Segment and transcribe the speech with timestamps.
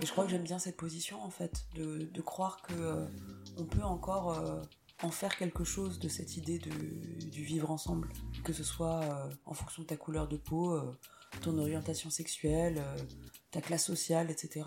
[0.00, 3.06] Et je crois que j'aime bien cette position en fait, de, croire que euh,
[3.58, 4.62] on peut encore euh,
[5.02, 6.70] en faire quelque chose de cette idée de,
[7.28, 8.08] du vivre ensemble,
[8.42, 10.80] que ce soit euh, en fonction de ta couleur de peau,
[11.42, 12.82] ton orientation sexuelle,
[13.50, 14.66] ta classe sociale, etc.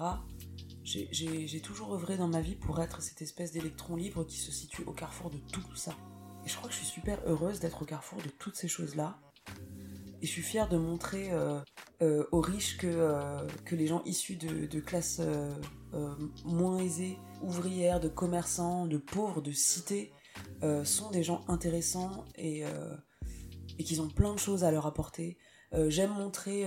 [0.83, 4.83] J'ai toujours œuvré dans ma vie pour être cette espèce d'électron libre qui se situe
[4.83, 5.95] au carrefour de tout ça.
[6.45, 9.19] Et je crois que je suis super heureuse d'être au carrefour de toutes ces choses-là.
[10.23, 11.59] Et je suis fière de montrer euh,
[12.01, 15.21] euh, aux riches que, euh, que les gens issus de, classes
[16.45, 20.13] moins aisées, ouvrières, de commerçants, de pauvres, de cités,
[20.85, 22.63] sont des gens intéressants et,
[23.77, 25.37] qu'ils ont plein de choses à leur apporter.
[25.89, 26.65] J'aime montrer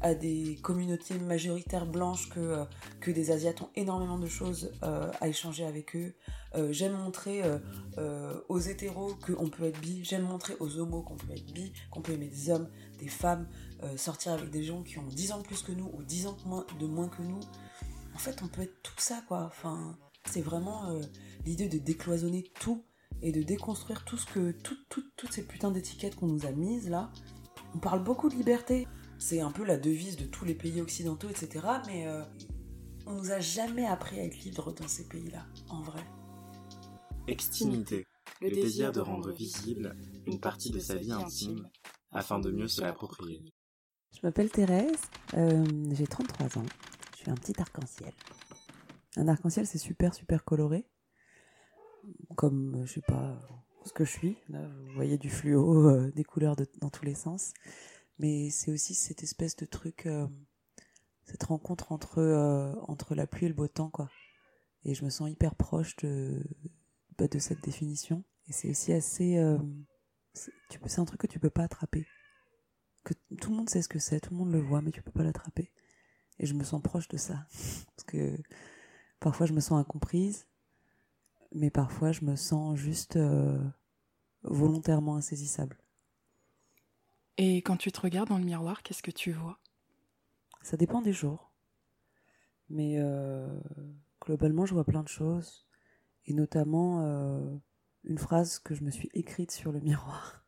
[0.00, 2.64] à des communautés majoritaires blanches que,
[3.00, 6.14] que des Asiates ont énormément de choses à échanger avec eux.
[6.54, 7.58] Euh, J'aime montrer euh,
[7.98, 10.04] euh, aux hétéros qu'on peut être bi.
[10.04, 13.48] J'aime montrer aux homos qu'on peut être bi, qu'on peut aimer des hommes, des femmes,
[13.96, 16.36] sortir avec des gens qui ont 10 ans de plus que nous ou 10 ans
[16.80, 17.40] de moins, que nous.
[18.14, 19.44] En fait, on peut être tout ça, quoi.
[19.44, 20.98] Enfin, c'est vraiment
[21.44, 22.82] l'idée de décloisonner tout
[23.20, 26.52] et de déconstruire tout ce que tout- tout- toutes ces putains d'étiquettes qu'on nous a
[26.52, 27.10] mises là.
[27.74, 28.86] On parle beaucoup de liberté.
[29.18, 31.66] C'est un peu la devise de tous les pays occidentaux, etc.
[31.86, 32.06] Mais
[33.06, 36.00] on nous a jamais appris à être libre dans ces pays-là, en vrai.
[37.26, 38.06] Extimité,
[38.42, 41.68] le désir de rendre visible une partie de sa vie intime
[42.12, 43.42] afin de mieux se l'approprier.
[44.12, 45.00] Je m'appelle Thérèse,
[45.34, 46.66] euh, j'ai 33 ans,
[47.14, 48.12] je suis un petit arc-en-ciel.
[49.16, 50.86] Un arc-en-ciel, c'est super, super coloré.
[52.36, 53.40] Comme, euh, je sais pas
[53.86, 54.36] ce que je suis.
[54.48, 57.52] Là, vous voyez du fluo, euh, des couleurs de- dans tous les sens.
[58.18, 60.26] Mais c'est aussi cette espèce de truc, euh,
[61.24, 64.10] cette rencontre entre, euh, entre la pluie et le beau temps, quoi.
[64.84, 66.44] Et je me sens hyper proche de,
[67.24, 68.24] bah, de cette définition.
[68.48, 69.38] Et c'est aussi assez...
[69.38, 69.58] euh,
[70.32, 72.06] c'est un truc que tu peux pas attraper
[73.04, 75.02] que tout le monde sait ce que c'est, tout le monde le voit, mais tu
[75.02, 75.70] peux pas l'attraper.
[76.38, 77.46] Et je me sens proche de ça.
[77.96, 78.36] Parce que
[79.20, 80.48] parfois je me sens incomprise,
[81.52, 83.62] mais parfois je me sens juste euh,
[84.42, 85.78] volontairement insaisissable.
[87.36, 89.58] Et quand tu te regardes dans le miroir, qu'est-ce que tu vois?
[90.62, 91.52] Ça dépend des jours.
[92.70, 93.60] Mais euh,
[94.20, 95.63] globalement, je vois plein de choses.
[96.26, 97.56] Et notamment euh,
[98.04, 100.44] une phrase que je me suis écrite sur le miroir.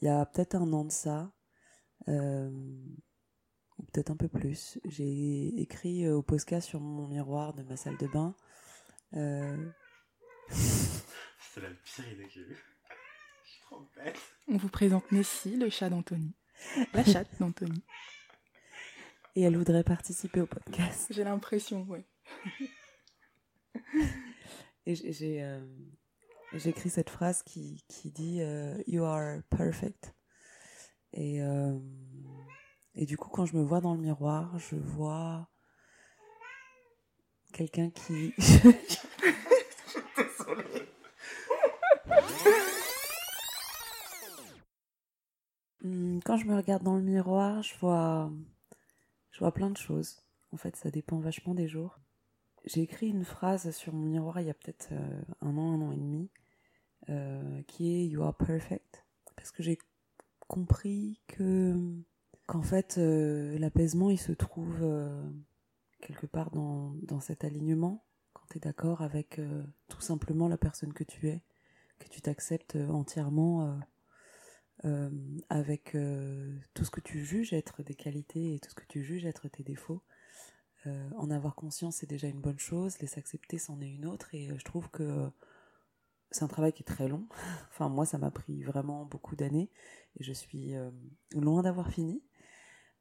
[0.00, 1.32] Il y a peut-être un an de ça,
[2.08, 2.50] euh,
[3.78, 4.78] ou peut-être un peu plus.
[4.84, 8.34] J'ai écrit euh, au Posca sur mon miroir de ma salle de bain.
[9.14, 9.70] euh,
[10.48, 12.58] C'est la pire idée que j'ai eue.
[13.44, 14.18] Je suis trop bête.
[14.48, 16.34] On vous présente Nessie, le chat d'Anthony.
[16.92, 17.82] La chatte d'Anthony.
[19.36, 21.06] et elle voudrait participer au podcast.
[21.10, 22.04] J'ai l'impression, ouais.
[24.86, 25.60] Et j'ai- euh,
[26.66, 30.14] écrit cette phrase qui, qui dit euh, You are perfect.
[31.12, 31.78] Et, euh,
[32.94, 35.48] et du coup, quand je me vois dans le miroir, je vois
[37.52, 38.34] quelqu'un qui.
[45.82, 48.30] Hmm, Quand je me regarde dans le miroir, je vois,
[49.30, 50.22] je vois plein de choses.
[50.52, 51.98] En fait, ça dépend vachement des jours.
[52.66, 55.82] J'ai écrit une phrase sur mon miroir il y a peut-être euh, un an, un
[55.82, 56.30] an et demi,
[57.10, 59.04] euh, qui est You are perfect.
[59.36, 59.78] Parce que j'ai
[60.48, 61.74] compris que
[62.46, 64.86] qu'en fait euh, l'apaisement il se trouve
[66.00, 69.40] quelque part dans, dans cet alignement, quand tu es d'accord avec
[69.88, 71.42] tout simplement la personne que tu es,
[71.98, 73.78] que tu t'acceptes entièrement
[75.48, 75.96] avec
[76.74, 79.48] tout ce que tu juges être des qualités et tout ce que tu juges être
[79.48, 80.02] tes défauts.
[80.86, 82.98] Euh, en avoir conscience, c'est déjà une bonne chose.
[83.00, 84.34] Les accepter, c'en est une autre.
[84.34, 85.30] Et euh, je trouve que
[86.30, 87.26] c'est un travail qui est très long.
[87.70, 89.70] enfin, moi, ça m'a pris vraiment beaucoup d'années.
[90.18, 90.90] Et je suis euh,
[91.32, 92.22] loin d'avoir fini.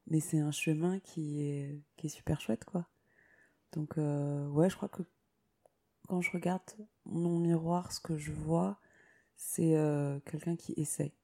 [0.08, 2.88] Mais c'est un chemin qui est, super chouette, quoi.
[3.72, 5.02] Donc, ouais, je crois que
[6.08, 6.70] quand je regarde
[7.06, 8.80] mon miroir, ce que je vois,
[9.38, 9.76] c'est
[10.26, 11.16] quelqu'un qui essaie.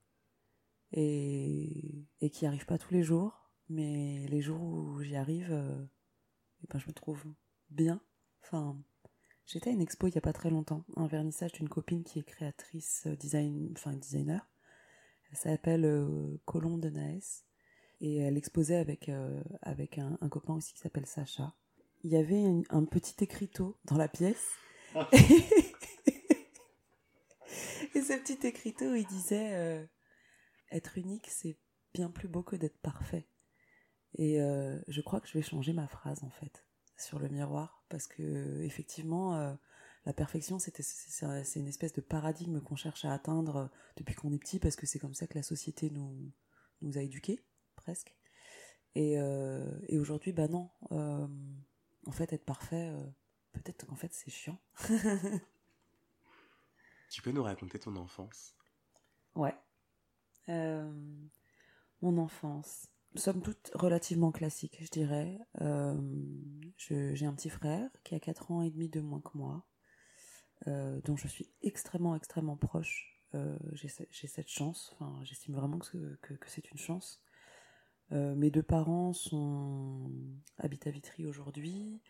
[0.93, 3.51] Et, et qui n'y arrive pas tous les jours.
[3.67, 5.51] Mais les jours où j'y arrive,
[6.63, 7.23] eh ben, je me trouve
[7.69, 8.01] bien.
[8.43, 8.77] Enfin,
[9.51, 12.19] J'étais à une expo il n'y a pas très longtemps, un vernissage d'une copine qui
[12.19, 14.47] est créatrice, euh, design, enfin designer.
[15.31, 17.45] Elle s'appelle euh, Colombe de Naes
[17.99, 21.55] et elle exposait avec, euh, avec un, un copain aussi qui s'appelle Sacha.
[22.03, 24.51] Il y avait un, un petit écriteau dans la pièce.
[24.95, 25.07] et
[28.01, 29.83] ce petit écriteau, il disait euh,
[30.71, 31.57] Être unique, c'est
[31.95, 33.27] bien plus beau que d'être parfait.
[34.15, 36.65] Et euh, je crois que je vais changer ma phrase en fait
[36.99, 39.53] sur le miroir parce que effectivement euh,
[40.05, 40.79] la perfection c'est
[41.55, 43.67] une espèce de paradigme qu'on cherche à atteindre euh,
[43.97, 46.31] depuis qu'on est petit parce que c'est comme ça que la société nous
[46.81, 47.43] nous a éduqués
[47.75, 48.15] presque
[48.95, 52.91] et, euh, et aujourd'hui bah non en fait être parfait
[53.53, 54.59] peut-être qu'en fait c'est chiant
[57.09, 58.55] Tu peux nous raconter ton enfance?
[59.33, 59.55] Ouais.
[62.01, 62.87] Mon enfance.
[63.15, 65.39] Somme toute relativement classique, je dirais.
[65.61, 65.99] Euh,
[66.77, 69.65] J'ai un petit frère qui a 4 ans et demi de moins que moi,
[70.67, 73.19] euh, dont je suis extrêmement, extrêmement proche.
[73.35, 77.21] Euh, j'ai cette chance, enfin, j'estime vraiment que, que, que c'est une chance.
[78.11, 80.11] Euh, mes deux parents sont
[80.57, 82.01] habitent à Vitry aujourd'hui.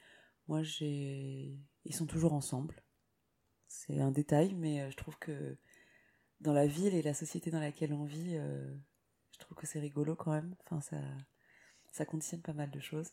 [0.48, 2.84] Moi, j'ai, ils sont toujours ensemble.
[3.68, 5.57] C'est un détail, mais euh, je trouve que
[6.42, 8.75] dans la ville et la société dans laquelle on vit, euh,
[9.39, 10.53] je trouve que c'est rigolo quand même.
[10.65, 10.81] Enfin,
[11.91, 13.12] ça, conditionne pas mal de choses.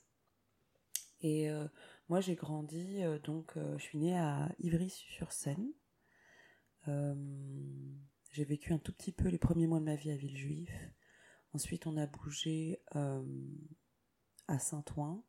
[1.20, 1.66] Et euh,
[2.08, 5.72] moi, j'ai grandi, euh, donc euh, je suis née à Ivry-sur-Seine.
[8.32, 10.70] J'ai vécu un tout petit peu les premiers mois de ma vie à Villejuif.
[11.52, 15.24] Ensuite, on a bougé à Saint-Ouen,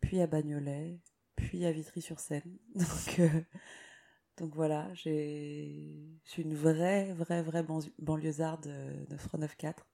[0.00, 1.00] puis à Bagnolet,
[1.36, 2.58] puis à Vitry-sur-Seine.
[4.38, 5.10] Donc, voilà, je
[6.24, 7.66] suis une vraie, vraie, vraie
[7.98, 9.87] banlieusarde de, de Front 94.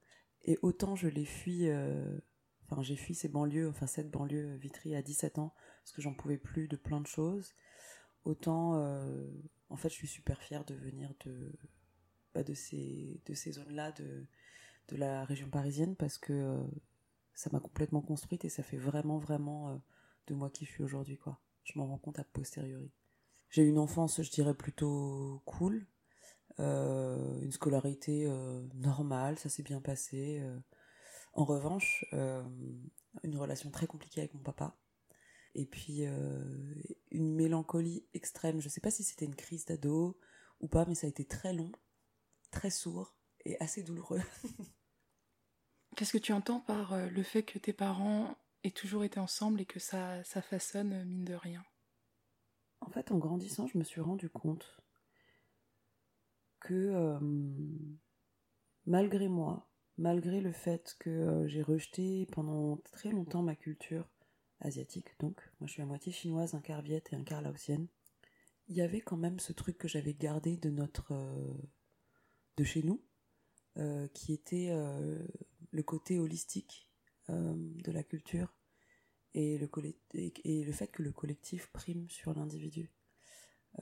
[0.44, 2.18] Et autant je l'ai fui, euh,
[2.64, 6.14] enfin j'ai fui ces banlieues, enfin cette banlieue Vitry à 17 ans, parce que j'en
[6.14, 7.54] pouvais plus de plein de choses.
[8.24, 9.26] Autant, euh,
[9.70, 11.52] en fait, je suis super fière de venir de,
[12.34, 14.26] bah, de ces, de ces zones-là, de,
[14.88, 16.64] de la région parisienne, parce que euh,
[17.34, 19.80] ça m'a complètement construite et ça fait vraiment, vraiment
[20.26, 21.40] de moi qui suis aujourd'hui, quoi.
[21.64, 22.90] Je m'en rends compte a posteriori.
[23.50, 25.86] J'ai une enfance, je dirais, plutôt cool.
[26.60, 30.40] Euh, une scolarité euh, normale, ça s'est bien passé.
[30.40, 30.58] euh.
[31.32, 34.76] En revanche, une relation très compliquée avec mon papa.
[35.56, 36.04] Et puis,
[37.10, 38.60] une mélancolie extrême.
[38.60, 40.16] Je sais pas si c'était une crise d'ado
[40.60, 41.72] ou pas, mais ça a été très long,
[42.52, 44.22] très sourd et assez douloureux.
[45.96, 49.66] Qu'est-ce que tu entends par le fait que tes parents aient toujours été ensemble et
[49.66, 51.64] que ça, ça façonne, mine de rien?
[52.80, 54.83] En fait, en grandissant, je me suis rendu compte
[56.64, 57.18] que
[58.86, 59.68] malgré moi,
[59.98, 64.08] malgré le fait que j'ai rejeté pendant très longtemps ma culture
[64.60, 67.86] asiatique, donc moi je suis à moitié chinoise, un quart viette et un quart laotienne,
[68.68, 71.12] il y avait quand même ce truc que j'avais gardé de notre
[72.56, 73.04] de chez nous,
[74.14, 74.70] qui était
[75.70, 76.88] le côté holistique
[77.28, 78.56] de la culture
[79.34, 82.90] et le fait que le collectif prime sur l'individu.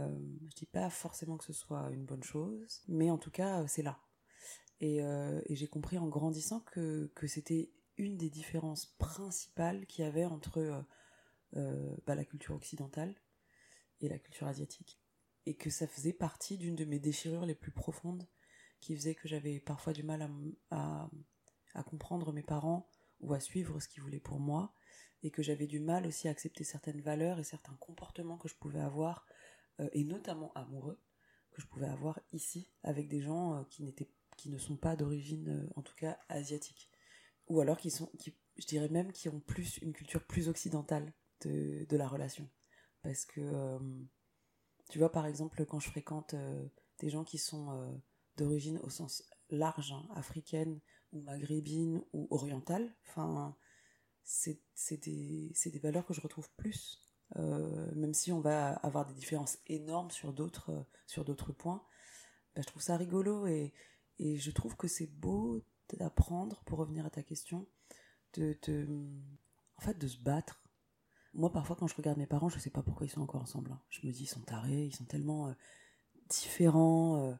[0.00, 0.18] Euh,
[0.48, 3.66] je dis pas forcément que ce soit une bonne chose, mais en tout cas, euh,
[3.68, 4.00] c'est là.
[4.80, 10.08] Et, euh, et j'ai compris en grandissant que, c'était une des différences principales qu'il y
[10.08, 10.84] avait entre
[11.56, 13.14] euh, bah, la culture occidentale
[14.00, 14.98] et la culture asiatique.
[15.46, 18.26] Et que ça faisait partie d'une de mes déchirures les plus profondes
[18.80, 20.28] qui faisait que j'avais parfois du mal
[20.70, 21.10] à,
[21.86, 22.88] comprendre mes parents
[23.20, 24.74] ou à suivre ce qu'ils voulaient pour moi
[25.22, 28.56] et que j'avais du mal aussi à accepter certaines valeurs et certains comportements que je
[28.56, 29.26] pouvais avoir
[29.92, 31.00] et notamment amoureux
[31.50, 34.96] que je pouvais avoir ici avec des gens euh, qui n'étaient qui ne sont pas
[34.96, 36.90] d'origine euh, en tout cas asiatique.
[37.48, 41.12] Ou alors qui sont qui je dirais même qui ont plus une culture plus occidentale
[41.42, 42.48] de, de la relation.
[43.02, 43.78] Parce que euh,
[44.88, 46.66] tu vois par exemple quand je fréquente euh,
[46.98, 47.92] des gens qui sont euh,
[48.36, 50.80] d'origine au sens large hein, africaine
[51.12, 53.56] ou maghrébine ou orientale enfin
[54.24, 54.60] c'est
[55.02, 57.01] des, des valeurs que je retrouve plus euh,
[57.36, 61.82] même si on va avoir des différences énormes sur d'autres euh, sur d'autres points
[62.54, 63.72] bah, je trouve ça rigolo et,
[64.18, 67.66] je trouve que c'est beau d'apprendre pour revenir à ta question
[68.34, 68.56] de,
[69.76, 70.62] en fait de se battre.
[71.34, 73.72] Moi parfois quand je regarde mes parents je sais pas pourquoi ils sont encore ensemble
[73.72, 73.80] hein.
[73.88, 75.52] je me dis ils sont tarés ils sont tellement euh,
[76.28, 77.34] différents euh,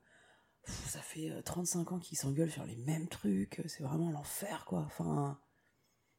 [0.64, 4.64] ça fait euh, 35 ans qu'ils s'engueulent sur les mêmes trucs euh, c'est vraiment l'enfer
[4.64, 4.80] quoi.
[4.80, 5.38] Enfin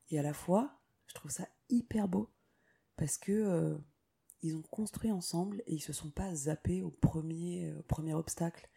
[0.09, 2.32] et à la fois je trouve ça hyper beau
[2.97, 3.77] parce que euh,
[4.41, 8.69] ils ont construit ensemble et ils se sont pas zappés au premier, euh, premier obstacle,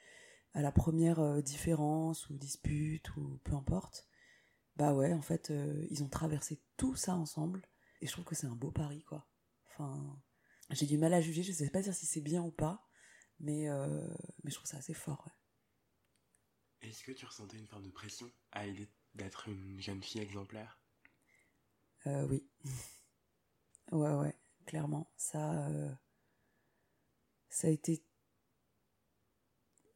[0.55, 4.09] à la première euh, différence ou dispute ou peu importe.
[4.77, 5.53] Bah ouais, en fait,
[5.91, 7.63] ils ont traversé tout ça ensemble
[8.03, 9.27] et je trouve que c'est un beau pari, quoi.
[9.67, 10.21] Enfin,
[10.71, 12.87] j'ai du mal à juger, je sais pas dire si c'est bien ou pas,
[13.41, 13.69] mais,
[14.45, 15.29] mais je trouve ça assez fort.
[16.81, 20.81] Est-ce que tu ressentais une forme de pression à l'idée d'être une jeune fille exemplaire?
[22.07, 22.45] Euh, Oui.
[23.93, 24.35] Ouais, ouais,
[24.67, 25.11] clairement.
[25.17, 25.91] Ça, euh,
[27.49, 28.05] ça a été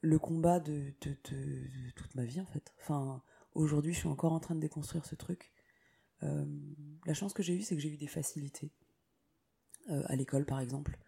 [0.01, 2.75] le combat de, toute ma vie, en fait.
[2.81, 3.23] Enfin,
[3.55, 5.53] aujourd'hui, je suis encore en train de déconstruire ce truc.
[6.23, 6.47] Euh,
[7.07, 8.73] la chance que j'ai eue, c'est que j'ai eu des facilités.
[9.89, 10.99] Euh, à l'école, par exemple.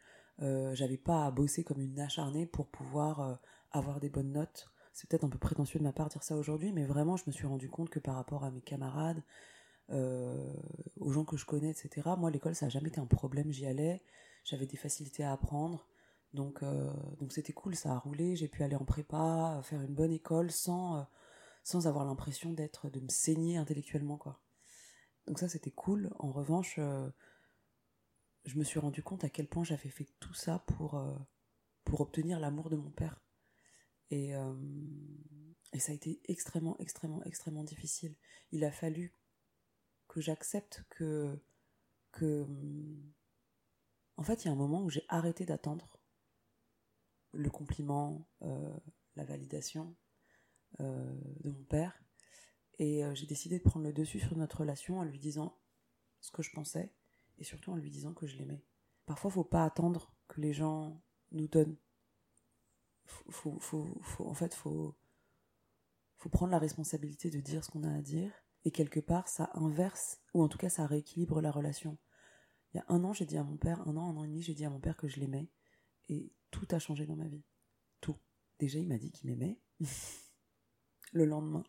[0.72, 4.72] J'avais pas à bosser comme une acharnée pour pouvoir avoir des bonnes notes.
[4.92, 7.32] C'est peut-être un peu prétentieux de ma part dire ça aujourd'hui, mais vraiment, je me
[7.32, 9.22] suis rendu compte que par rapport à mes camarades,
[9.92, 13.52] aux gens que je connais, etc., moi, l'école, ça n'a jamais été un problème.
[13.52, 14.02] J'y allais,
[14.44, 15.86] j'avais des facilités à apprendre.
[16.34, 16.64] Donc,
[17.18, 18.36] donc c'était cool, ça a roulé.
[18.36, 21.06] J'ai pu aller en prépa, faire une bonne école sans,
[21.62, 24.40] sans avoir l'impression d'être, de me saigner intellectuellement, quoi.
[25.26, 26.10] Donc ça, c'était cool.
[26.18, 26.78] En revanche,
[28.44, 31.14] je me suis rendu compte à quel point j'avais fait tout ça pour, euh,
[31.84, 33.20] pour obtenir l'amour de mon père.
[34.10, 34.54] Et, euh,
[35.72, 38.16] et ça a été extrêmement, extrêmement, extrêmement difficile.
[38.50, 39.14] Il a fallu
[40.12, 41.40] que j'accepte que,
[42.12, 42.46] que.
[44.18, 45.98] En fait, il y a un moment où j'ai arrêté d'attendre
[47.32, 48.76] le compliment, euh,
[49.16, 49.96] la validation
[50.78, 52.02] de mon père.
[52.78, 55.58] Et j'ai décidé de prendre le dessus sur notre relation en lui disant
[56.20, 56.94] ce que je pensais
[57.38, 58.64] et surtout en lui disant que je l'aimais.
[59.06, 61.76] Parfois, faut pas attendre que les gens nous donnent.
[63.04, 64.96] Faut, faut, faut, en fait, faut,
[66.16, 68.32] faut prendre la responsabilité de dire ce qu'on a à dire,
[68.64, 71.98] et quelque part, ça inverse, ou en tout cas, ça rééquilibre la relation.
[72.72, 74.28] Il y a un an, j'ai dit à mon père, un an, un an et
[74.28, 75.50] demi, j'ai dit à mon père que je l'aimais,
[76.08, 77.44] et tout a changé dans ma vie.
[78.00, 78.16] Tout.
[78.58, 79.60] Déjà, il m'a dit qu'il m'aimait.
[81.12, 81.64] Le lendemain,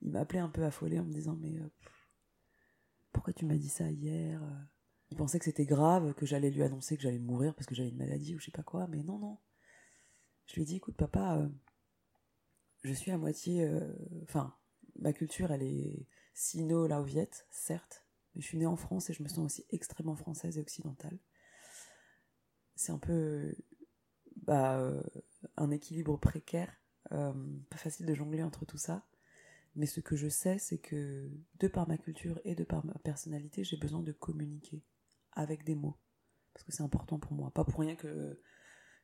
[0.00, 1.70] il m'a appelé un peu affolé en me disant, mais euh,
[3.12, 4.50] pourquoi tu m'as dit ça hier euh?
[5.10, 7.90] Il pensait que c'était grave, que j'allais lui annoncer que j'allais mourir parce que j'avais
[7.90, 9.38] une maladie ou je sais pas quoi, mais non, non.
[10.46, 11.48] Je lui ai dit, écoute, papa, euh,
[12.82, 13.70] je suis à moitié.
[14.24, 14.56] Enfin,
[14.98, 19.28] ma culture, elle est sino-laoviette, certes, mais je suis née en France et je me
[19.28, 21.18] sens aussi extrêmement française et occidentale.
[22.76, 23.54] C'est un peu.
[24.36, 25.02] Bah, euh,
[25.56, 26.70] un équilibre précaire,
[27.08, 29.06] pas facile de jongler entre tout ça.
[29.76, 32.94] Mais ce que je sais, c'est que de par ma culture et de par ma
[32.94, 34.82] personnalité, j'ai besoin de communiquer
[35.32, 35.98] avec des mots.
[36.52, 37.50] Parce que c'est important pour moi.
[37.50, 38.40] Pas pour rien que,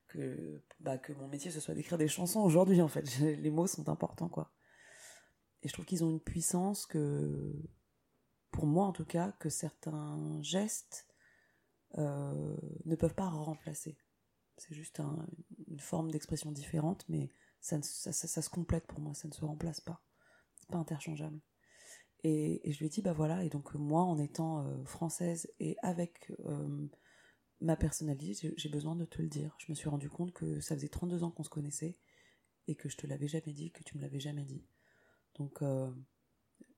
[0.07, 3.19] que, bah, que mon métier ce soit d'écrire des chansons aujourd'hui, en fait.
[3.21, 4.53] Les mots sont importants, quoi.
[5.63, 7.55] Et je trouve qu'ils ont une puissance que,
[8.51, 11.07] pour moi en tout cas, que certains gestes
[11.99, 13.99] euh, ne peuvent pas remplacer.
[14.57, 15.01] C'est juste
[15.69, 20.03] une forme d'expression différente, mais ça, se complète pour moi, ça ne se remplace pas.
[20.57, 21.41] C'est pas interchangeable.
[22.23, 25.77] Et, je lui ai dit, bah voilà, et donc moi, en étant euh, française et
[25.83, 26.89] avec euh,
[27.61, 29.57] ma personnalité, j'ai besoin de te le dire.
[29.59, 31.99] Je me suis rendu compte que ça faisait 32 ans qu'on se connaissait
[32.69, 34.65] et que je te l'avais jamais dit, que tu me l'avais jamais dit.
[35.41, 35.91] Donc, euh,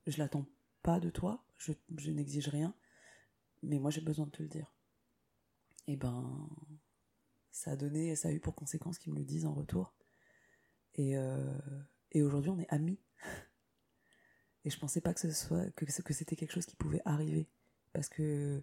[0.06, 0.46] je l'attends
[0.82, 1.72] pas de toi, je,
[2.10, 2.74] n'exige rien,
[3.62, 4.72] mais moi j'ai besoin de te le dire.
[5.88, 6.48] Et ben,
[7.50, 9.94] ça a donné, ça a eu pour conséquence qu'ils me le disent en retour.
[10.94, 11.14] Et,
[12.12, 13.00] et aujourd'hui, on est amis.
[14.64, 17.48] Et je pensais pas que ce soit que, que c'était quelque chose qui pouvait arriver.
[17.92, 18.62] Parce que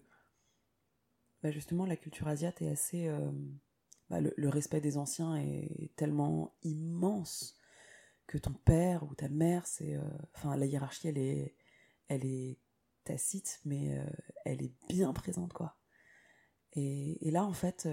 [1.44, 3.08] bah justement la culture asiate est assez.
[3.08, 3.32] Euh,
[4.10, 7.59] bah le, respect des anciens est tellement immense
[8.30, 9.96] que ton père ou ta mère, c'est.
[9.96, 10.04] Euh,
[10.36, 11.56] enfin, la hiérarchie, elle est,
[12.08, 12.60] elle est
[13.04, 14.06] tacite, mais euh,
[14.46, 15.76] elle est bien présente, quoi.
[16.74, 17.90] Et, là, en fait,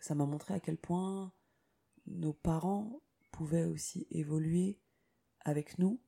[0.00, 1.32] ça m'a montré à quel point
[2.06, 4.80] nos parents pouvaient aussi évoluer
[5.40, 6.00] avec nous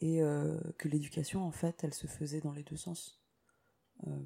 [0.00, 3.22] et euh, que l'éducation en fait elle se faisait dans les deux sens
[4.06, 4.22] euh,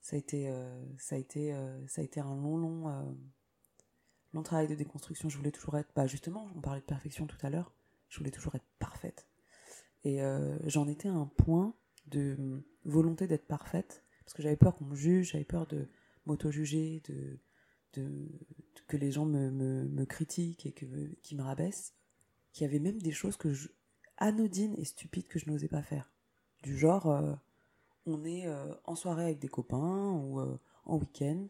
[0.00, 1.54] ça a été euh, ça a été
[1.86, 3.18] ça a été un long long
[4.38, 7.36] long travail de déconstruction je voulais toujours être bah justement on parlait de perfection tout
[7.42, 7.72] à l'heure
[8.08, 9.28] je voulais toujours être parfaite
[10.04, 10.20] et
[10.64, 11.74] j'en étais à un point
[12.06, 15.90] de volonté d'être parfaite parce que j'avais peur qu'on me juge j'avais peur de
[16.24, 17.38] m'auto-juger de,
[18.86, 20.86] que les gens me, critiquent et que
[21.22, 21.94] qui me rabaissent
[22.52, 23.68] qu'il y avait même des choses que je,
[24.18, 26.10] anodine et stupide que je n'osais pas faire.
[26.62, 27.34] Du genre, euh,
[28.06, 31.46] on est euh, en soirée avec des copains ou euh, en week-end,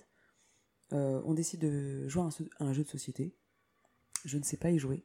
[0.90, 2.22] on décide de jouer
[2.58, 3.36] à un, jeu de société.
[4.24, 5.04] Je ne sais pas y jouer,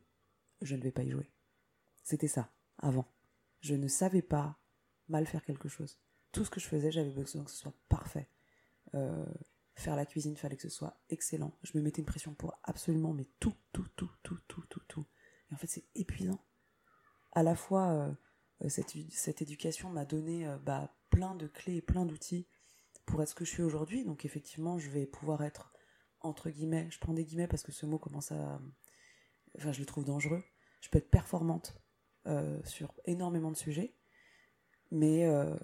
[0.61, 1.29] je ne vais pas y jouer.
[2.03, 3.07] C'était ça, avant.
[3.61, 4.59] Je ne savais pas
[5.07, 5.99] mal faire quelque chose.
[6.31, 8.29] Tout ce que je faisais, j'avais besoin que ce soit parfait.
[9.75, 11.57] faire la cuisine, fallait que ce soit excellent.
[11.63, 15.05] Je me mettais une pression pour absolument, mais tout, tout, tout, tout, tout, tout, tout.
[15.49, 16.43] Et en fait, c'est épuisant
[17.33, 17.89] à la fois
[18.61, 22.47] euh, cette, cette, éducation m'a donné euh, bah, plein de clés et plein d'outils
[23.05, 24.05] pour être ce que je suis aujourd'hui.
[24.05, 25.74] Donc effectivement, je vais pouvoir être
[26.24, 28.60] entre guillemets, je prends des guillemets parce que ce mot commence à,
[29.57, 30.43] enfin, je le trouve dangereux.
[30.81, 31.75] Je peux être performante
[32.27, 33.95] euh, sur énormément de sujets,
[34.91, 35.55] mais euh,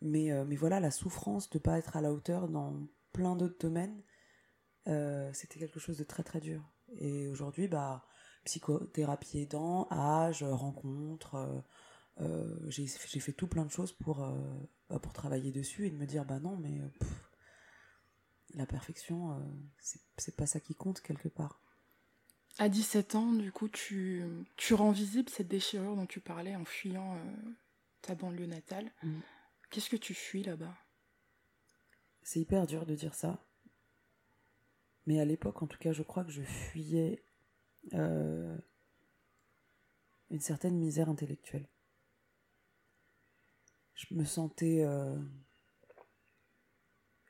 [0.00, 3.58] mais euh, mais voilà, la souffrance de pas être à la hauteur dans plein d'autres
[3.58, 4.02] domaines,
[5.32, 6.62] c'était quelque chose de très très dur.
[6.96, 8.06] Et aujourd'hui, bah
[8.44, 11.64] psychothérapie aidant, âge, rencontre,
[12.68, 14.26] j'ai fait tout plein de choses pour
[14.88, 16.80] pour travailler dessus et de me dire bah non mais
[18.54, 19.42] la perfection
[20.16, 21.60] c'est pas ça qui compte quelque part.
[22.58, 24.22] À 17 ans, du coup, tu,
[24.56, 27.18] tu rends visible cette déchirure dont tu parlais en fuyant euh,
[28.00, 28.92] ta banlieue natale.
[29.02, 29.18] Mm.
[29.70, 30.74] Qu'est-ce que tu fuis là-bas?
[32.22, 33.44] C'est hyper dur de dire ça.
[35.06, 37.24] Mais à l'époque, en tout cas, je crois que je fuyais
[37.92, 38.56] euh,
[40.30, 41.68] une certaine misère intellectuelle.
[43.94, 44.84] Je me sentais...
[44.84, 45.16] Euh,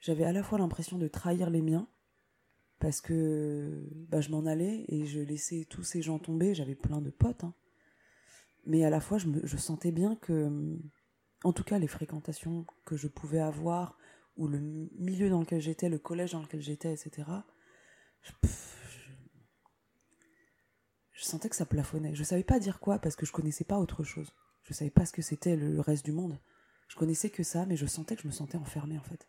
[0.01, 1.89] j'avais à la fois l'impression de trahir les miens
[2.79, 6.55] parce que bah, je m'en allais et je laissais tous ces gens tomber.
[6.55, 7.55] J'avais plein de potes, hein.
[8.67, 10.79] mais à la fois je, me, je sentais bien que,
[11.43, 13.97] en tout cas, les fréquentations que je pouvais avoir
[14.37, 14.59] ou le
[14.99, 17.27] milieu dans lequel j'étais, le collège dans lequel j'étais, etc.
[18.21, 18.33] Je,
[21.13, 22.15] je, sentais que ça plafonnait.
[22.15, 24.35] Je savais pas dire quoi parce que je connaissais pas autre chose.
[24.65, 26.39] Je savais pas ce que c'était le reste du monde.
[26.89, 29.29] Je connaissais que ça, mais je sentais que je me sentais enfermée en fait.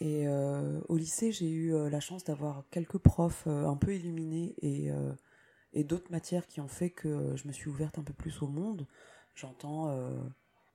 [0.00, 3.94] Et euh, au lycée, j'ai eu euh, la chance d'avoir quelques profs euh, un peu
[3.94, 4.90] illuminés et,
[5.84, 8.86] d'autres matières qui ont fait que je me suis ouverte un peu plus au monde.
[9.34, 9.92] J'entends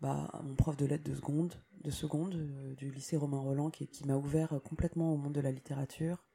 [0.02, 1.54] bah, mon prof de lettres de seconde,
[1.86, 2.36] de seconde
[2.76, 6.26] du lycée Romain Roland qui, qui m'a ouvert complètement au monde de la littérature.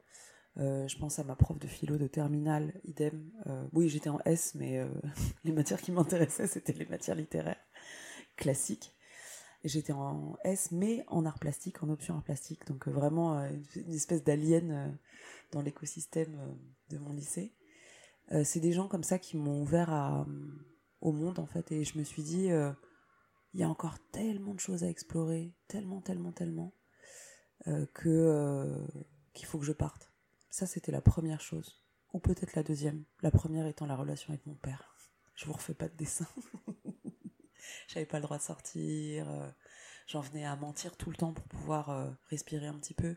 [0.56, 3.30] je pense à ma prof de philo de terminale, idem.
[3.74, 4.82] oui, j'étais en S, mais
[5.44, 7.60] les matières qui m'intéressaient, c'était les matières littéraires
[8.36, 8.94] classiques.
[9.64, 12.66] J'étais en S, mais en art plastique, en option art plastique.
[12.66, 14.88] Donc euh, vraiment euh, une espèce d'alien euh,
[15.52, 16.36] dans l'écosystème
[16.90, 17.54] de mon lycée.
[18.44, 20.26] c'est des gens comme ça qui m'ont ouvert
[21.00, 21.70] au monde, en fait.
[21.72, 26.00] Et je me suis dit, il y a encore tellement de choses à explorer, tellement,
[26.00, 26.72] tellement, tellement,
[27.64, 28.84] que
[29.32, 30.10] qu'il faut que je parte.
[30.50, 31.84] Ça, c'était la première chose.
[32.12, 33.04] Ou peut-être la deuxième.
[33.22, 34.96] La première étant la relation avec mon père.
[35.36, 36.26] Je vous refais pas de dessin.
[37.88, 39.30] J'avais pas le droit de sortir.
[39.30, 39.48] Euh,
[40.06, 43.16] j'en venais à mentir tout le temps pour pouvoir euh, respirer un petit peu.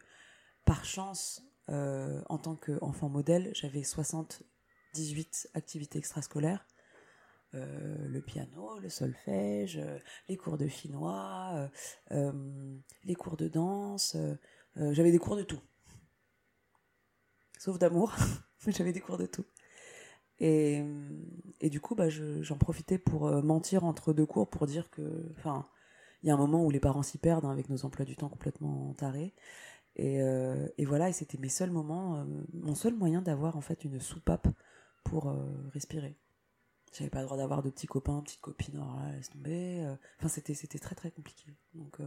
[0.65, 6.65] Par chance, euh, en tant qu'enfant modèle, j'avais 78 activités extrascolaires.
[7.53, 9.81] le piano, le solfège,
[10.27, 11.69] les cours de chinois,
[12.12, 14.15] les cours de danse.
[14.75, 15.62] j'avais des cours de tout.
[17.57, 18.13] Sauf d'amour,
[18.65, 19.45] mais j'avais des cours de tout.
[20.39, 20.84] Et,
[21.62, 25.26] et du coup, bah, j'en profitais pour euh, mentir entre deux cours pour dire que,
[25.38, 25.67] enfin,
[26.21, 28.15] il y a un moment où les parents s'y perdent hein, avec nos emplois du
[28.15, 29.34] temps complètement tarés.
[29.95, 33.84] Et, euh, voilà, et c'était mes seuls moments, euh, mon seul moyen d'avoir en fait
[33.84, 34.47] une soupape
[35.04, 35.34] pour
[35.71, 36.17] respirer.
[36.91, 39.88] J'avais pas le droit d'avoir de petits copains, petites copines, alors là, laisse tomber.
[40.19, 41.56] Enfin, c'était, c'était très très compliqué.
[41.73, 41.97] Donc,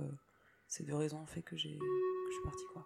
[0.68, 1.84] ces deux raisons ont fait que j'ai, que
[2.28, 2.84] je suis partie, quoi.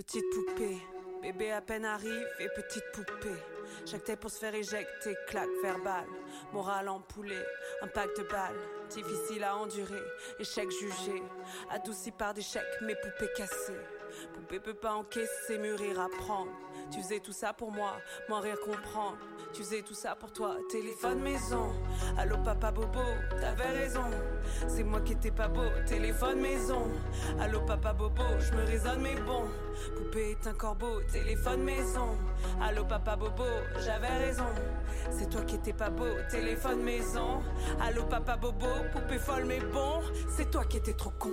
[0.00, 0.78] Petite poupée,
[1.20, 3.36] bébé à peine arrive et petite poupée.
[3.84, 6.06] Tête pour se faire éjecter, claque verbale,
[6.54, 7.44] morale en poulet,
[7.82, 8.56] impact de balle,
[8.88, 10.00] difficile à endurer,
[10.38, 11.22] échec jugé,
[11.68, 13.76] adouci par des chèques, mes poupées cassées.
[14.34, 16.50] Poupée peut pas encaisser, mûrir, apprendre.
[16.90, 17.92] Tu faisais tout ça pour moi,
[18.28, 19.16] moi rire comprendre.
[19.52, 21.72] Tu faisais tout ça pour toi, téléphone maison.
[22.16, 23.00] Allô papa Bobo,
[23.40, 24.04] t'avais raison.
[24.68, 26.88] C'est moi qui étais pas beau, téléphone maison.
[27.40, 29.44] Allô papa Bobo, je me raisonne mais bon.
[29.96, 32.16] Poupée est un corbeau, téléphone maison.
[32.60, 33.44] Allô papa Bobo,
[33.78, 34.46] j'avais raison.
[35.10, 37.42] C'est toi qui étais pas beau, téléphone maison.
[37.80, 40.00] Allô papa Bobo, poupée folle mais bon.
[40.36, 41.30] C'est toi qui étais trop con.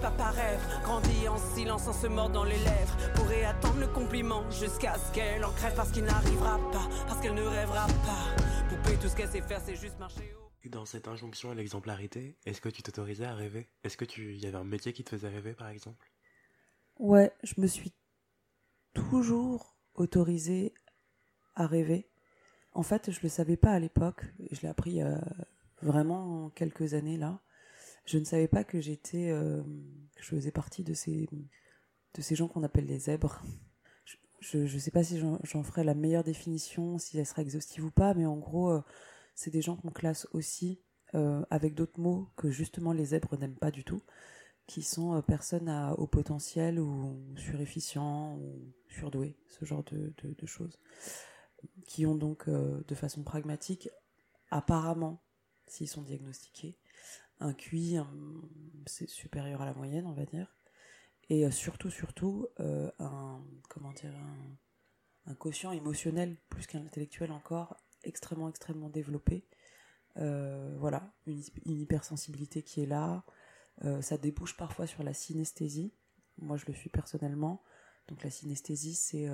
[0.00, 4.50] Papas rêvent, grandit en silence en se mordant dans les lèvres, pourrait attendre le compliment
[4.50, 8.36] jusqu'à ce qu'elle en crève parce qu'il n'arrivera pas, parce qu'elle ne rêvera pas.
[8.68, 10.68] Poupée, tout ce qu'elle sait faire, c'est juste marcher haut.
[10.68, 13.68] Dans cette injonction à l'exemplarité, est-ce que tu t'autorisais à rêver?
[13.84, 16.10] Est-ce que tu y avait un métier qui te faisait rêver, par exemple?
[16.98, 17.92] Ouais, je me suis
[18.94, 20.74] toujours autorisée
[21.54, 22.08] à rêver.
[22.72, 25.16] En fait, je le savais pas à l'époque, je l'ai appris euh,
[25.82, 27.40] vraiment en quelques années là.
[28.04, 29.62] Je ne savais pas que j'étais, euh,
[30.18, 31.28] je faisais partie de ces,
[32.14, 33.42] de ces gens qu'on appelle les zèbres.
[34.40, 37.90] je ne sais pas si j'en ferai la meilleure définition, si elle sera exhaustive ou
[37.90, 38.82] pas, mais en gros, euh,
[39.34, 40.80] c'est des gens qu'on classe aussi
[41.14, 44.02] euh, avec d'autres mots que justement les zèbres n'aiment pas du tout,
[44.66, 50.78] qui sont personnes à haut potentiel ou surefficients ou surdoués, ce genre de, choses,
[51.86, 53.88] qui ont donc de façon pragmatique,
[54.50, 55.22] apparemment,
[55.66, 56.78] s'ils sont diagnostiqués,
[57.40, 57.98] un QI
[58.86, 60.54] c'est supérieur à la moyenne, on va dire,
[61.30, 64.14] et euh, surtout, surtout, euh, un, comment dire,
[65.38, 69.46] quotient émotionnel, plus qu'un intellectuel encore, extrêmement, extrêmement développé.
[70.16, 73.24] Euh, voilà, une, hypersensibilité qui est là.
[74.00, 75.94] ça débouche parfois sur la synesthésie.
[76.38, 77.62] Moi, je le suis personnellement.
[78.08, 79.28] Donc, la synesthésie, c'est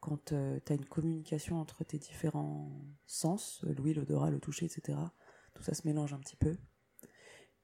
[0.00, 2.72] quand tu as une communication entre tes différents
[3.06, 4.98] sens, l'ouïe, l'odorat, le toucher, etc.
[5.54, 6.56] Tout ça se mélange un petit peu.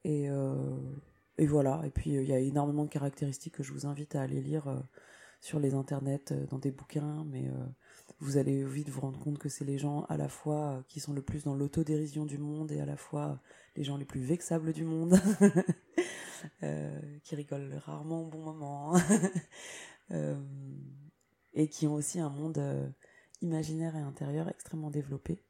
[0.04, 0.28] Et,
[1.36, 4.14] et voilà, et puis euh, il y a énormément de caractéristiques que je vous invite
[4.14, 4.78] à aller lire euh,
[5.40, 7.50] sur les internets, euh, dans des bouquins, mais
[8.20, 11.12] vous allez vite vous rendre compte que c'est les gens à la fois qui sont
[11.12, 13.40] le plus dans l'autodérision du monde et à la fois
[13.76, 15.18] les gens les plus vexables du monde,
[17.24, 18.94] qui rigolent rarement au bon moment,
[21.54, 22.94] et qui ont aussi un monde
[23.42, 25.42] imaginaire et intérieur extrêmement développé.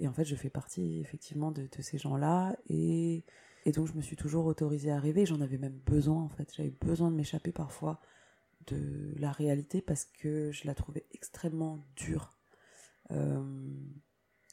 [0.00, 3.24] Et en fait, je fais partie effectivement de, de ces gens-là, et
[3.64, 6.52] et donc je me suis toujours autorisée à rêver, j'en avais même besoin en fait,
[6.54, 8.00] j'avais besoin de m'échapper parfois
[8.66, 12.36] de la réalité parce que je la trouvais extrêmement dure.
[13.10, 13.42] Euh,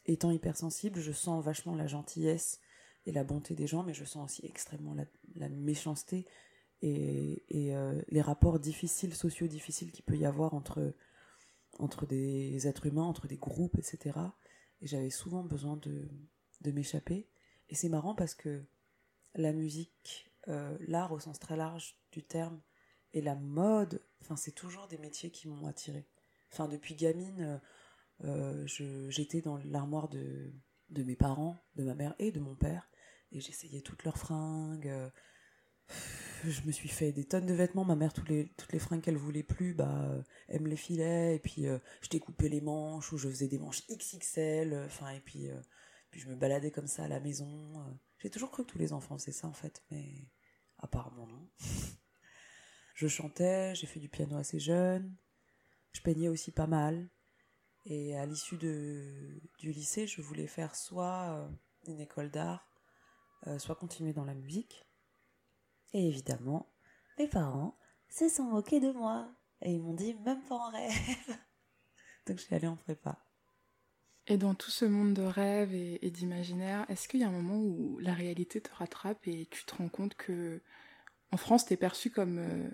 [0.06, 2.60] étant hypersensible, je sens vachement la gentillesse
[3.06, 4.96] et la bonté des gens, mais je sens aussi extrêmement
[5.36, 6.26] la, méchanceté
[6.82, 10.94] et, euh, les rapports difficiles, sociaux difficiles qu'il peut y avoir entre,
[11.80, 14.20] entre des êtres humains, entre des groupes, etc.
[14.82, 16.10] Et j'avais souvent besoin de,
[16.62, 17.28] de m'échapper.
[17.70, 18.64] Et c'est marrant parce que
[19.36, 22.62] la musique, euh, l'art au sens très large du terme,
[23.14, 26.08] et la mode, enfin c'est toujours des métiers qui m'ont attiré.
[26.52, 27.62] Enfin depuis gamine,
[28.24, 28.66] euh,
[29.10, 30.52] j'étais dans l'armoire de,
[30.90, 32.90] de mes parents, de ma mère et de mon père,
[33.32, 34.88] et j'essayais toutes leurs fringues.
[34.88, 35.10] Euh,
[36.44, 37.86] je me suis fait des tonnes de vêtements.
[37.86, 41.36] Ma mère, toutes les, toutes les fringues qu'elle voulait plus, bah, elle me les filait.
[41.36, 41.66] Et puis,
[42.02, 44.74] je découpais les manches ou je faisais des manches XXL.
[44.88, 45.50] Enfin, et puis,
[46.12, 47.50] puis je me baladais comme ça à la maison.
[48.20, 50.30] J'ai toujours cru que tous les enfants faisaient ça en fait, mais
[50.78, 51.50] apparemment non.
[52.96, 55.16] je chantais, j'ai fait du piano assez jeune,
[55.94, 57.10] je peignais aussi pas mal.
[57.86, 61.50] Et à l'issue du lycée, je voulais faire soit euh,
[61.88, 62.70] une école d'art,
[63.48, 64.86] euh, soit continuer dans la musique.
[65.94, 66.72] Et évidemment,
[67.18, 69.34] mes parents se sont moqués de moi.
[69.62, 70.92] Et ils m'ont dit, même pas en rêve.
[72.28, 73.24] Donc je suis allée en prépa.
[74.32, 77.58] Et dans tout ce monde de rêves et, d'imaginaire, est-ce qu'il y a un moment
[77.58, 80.62] où la réalité te rattrape et tu te rends compte que
[81.34, 82.70] en France, tu es perçu comme euh,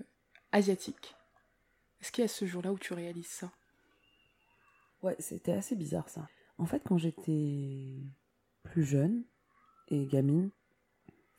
[0.52, 1.16] asiatique?
[2.00, 3.52] Est-ce qu'il y a ce jour-là où tu réalises ça?
[5.02, 6.30] Ouais, c'était assez bizarre ça.
[6.60, 8.04] En fait, quand j'étais
[8.62, 9.24] plus jeune
[9.88, 10.52] et gamine,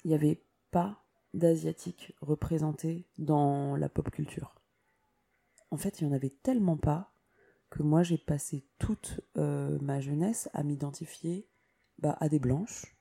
[0.03, 1.01] il n'y avait pas
[1.33, 4.57] d'asiatique représenté dans la pop culture.
[5.71, 7.13] En fait, il n'y en avait tellement pas
[7.71, 11.47] que moi j'ai passé toute euh, ma jeunesse à m'identifier
[11.99, 12.97] bah, à des blanches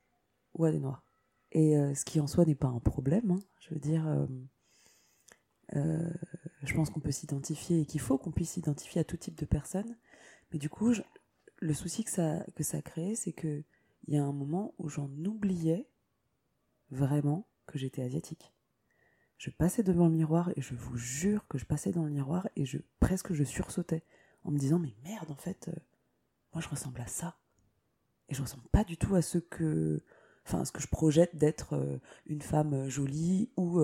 [0.54, 1.04] ou à des noirs.
[1.52, 3.32] Et euh, ce qui en soi n'est pas un problème.
[3.32, 3.40] Hein.
[3.60, 4.08] Je veux dire,
[5.76, 6.10] euh,
[6.64, 9.46] je pense qu'on peut s'identifier et qu'il faut qu'on puisse s'identifier à tout type de
[9.46, 9.98] personnes.
[10.52, 10.94] Mais du coup,
[11.60, 13.64] le souci que ça, que ça a créé, c'est qu'il
[14.08, 15.88] y a un moment où j'en oubliais
[16.92, 18.54] vraiment que j'étais asiatique.
[19.38, 22.50] Je passais devant le miroir et je vous jure que je passais dans le miroir
[22.56, 22.64] et
[23.00, 24.04] presque je sursautais
[24.48, 25.80] en me disant mais merde en fait euh,
[26.54, 27.38] moi je ressemble à ça.
[28.30, 30.02] Et je ressemble pas du tout à ce que
[30.46, 33.80] je projette d'être euh, une femme euh, jolie ou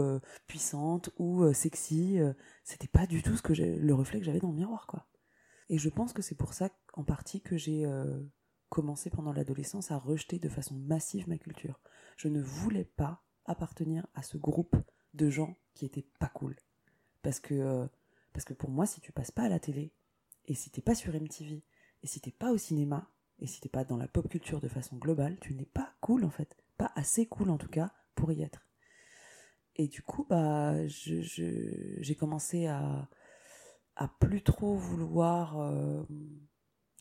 [0.48, 2.20] puissante ou sexy
[2.64, 5.06] c'était pas du tout ce que le reflet que j'avais dans le miroir quoi.
[5.70, 7.86] Et je pense que c'est pour ça en partie que j'ai
[8.70, 11.80] commencé pendant l'adolescence à rejeter de façon massive ma culture.
[12.18, 14.76] Je ne voulais pas appartenir à ce groupe
[15.14, 16.56] de gens qui étaient pas cool.
[17.22, 17.88] Parce que
[18.34, 19.94] parce que pour moi si tu passes pas à la télé
[20.46, 21.64] et si t'es pas sur MTV,
[22.02, 24.68] et si t'es pas au cinéma, et si t'es pas dans la pop culture de
[24.68, 26.56] façon globale, tu n'es pas cool en fait.
[26.78, 28.68] Pas assez cool en tout cas pour y être.
[29.76, 33.10] Et du coup, bah, j'ai commencé à,
[33.96, 36.04] à plus trop vouloir euh,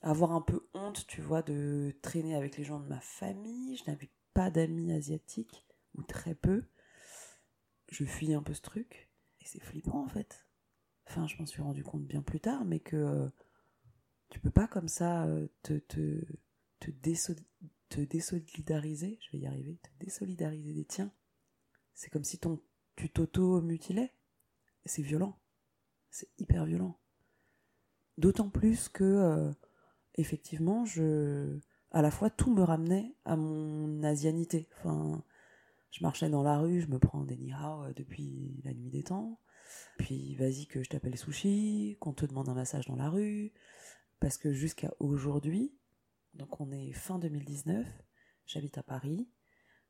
[0.01, 3.77] avoir un peu honte, tu vois, de traîner avec les gens de ma famille.
[3.77, 6.65] Je n'avais pas d'amis asiatiques, ou très peu.
[7.91, 9.11] Je fuis un peu ce truc.
[9.41, 10.47] Et c'est flippant en fait
[11.07, 13.29] enfin je m'en suis rendu compte bien plus tard, mais que euh,
[14.29, 16.25] tu peux pas comme ça euh, te, te,
[16.81, 16.91] te,
[17.89, 21.13] te, désolidariser, je vais y arriver, te désolidariser des tiens.
[21.95, 22.61] C'est comme si ton,
[22.97, 24.13] tu t'auto-mutilais.
[24.85, 25.39] C'est violent.
[26.11, 26.99] C'est hyper violent.
[28.19, 29.53] D'autant plus que, euh,
[30.17, 31.59] effectivement, je,
[31.91, 34.69] à la fois, tout me ramenait à mon asianité.
[34.79, 35.23] Enfin,
[35.91, 39.05] je marchais dans la rue, je me prends des ni hao depuis la nuit des
[39.05, 39.39] temps.
[39.99, 43.53] Puis, vas-y que je t'appelle sushi, qu'on te demande un massage dans la rue.
[44.21, 45.75] Parce que jusqu'à aujourd'hui,
[46.35, 47.87] donc on est fin 2019,
[48.47, 49.29] j'habite à Paris,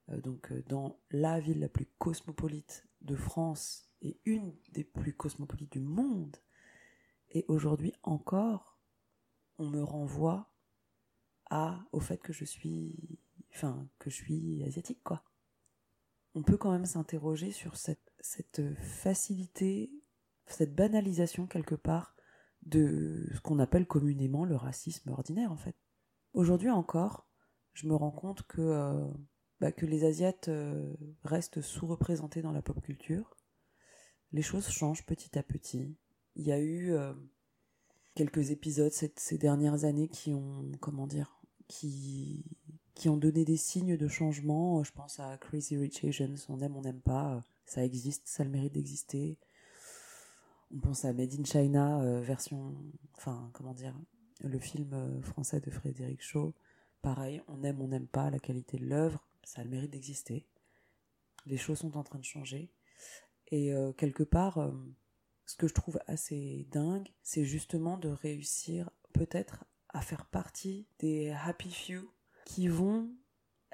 [0.09, 5.14] euh, donc euh, dans la ville la plus cosmopolite de France et une des plus
[5.14, 6.37] cosmopolites du monde.
[7.31, 8.79] Et aujourd'hui encore,
[9.59, 10.53] on me renvoie
[11.92, 13.18] au fait que je suis,
[13.55, 15.23] enfin, que je suis asiatique, quoi.
[16.35, 19.93] On peut quand même s'interroger sur cette, cette facilité,
[20.47, 22.17] cette banalisation quelque part
[22.63, 25.77] de ce qu'on appelle communément le racisme ordinaire, en fait.
[26.33, 27.27] Aujourd'hui encore,
[27.75, 29.07] je me rends compte que, euh,
[29.61, 33.37] bah, que les Asiates euh, restent sous-représentés dans la pop culture.
[34.31, 35.97] Les choses changent petit à petit.
[36.37, 37.13] Il y a eu euh,
[38.15, 42.45] quelques épisodes ces dernières années qui ont, comment dire, qui,
[42.95, 44.85] qui ont donné des signes de changement.
[44.85, 48.46] Je pense à Crazy Rich Asians, on aime, on n'aime pas, ça existe, ça a
[48.46, 49.38] le mérite d'exister.
[50.75, 52.75] On pense à Made in China, version,
[53.16, 53.94] enfin, comment dire,
[54.44, 56.55] le film euh, français de Frédéric Shaw,
[57.01, 60.46] pareil, on aime, on n'aime pas la qualité de l'œuvre, ça a le mérite d'exister.
[61.46, 62.70] Les choses sont en train de changer.
[63.48, 64.70] Et euh, quelque part, euh,
[65.46, 71.31] ce que je trouve assez dingue, c'est justement de réussir peut-être à faire partie des
[71.31, 72.09] happy few
[72.46, 73.11] qui vont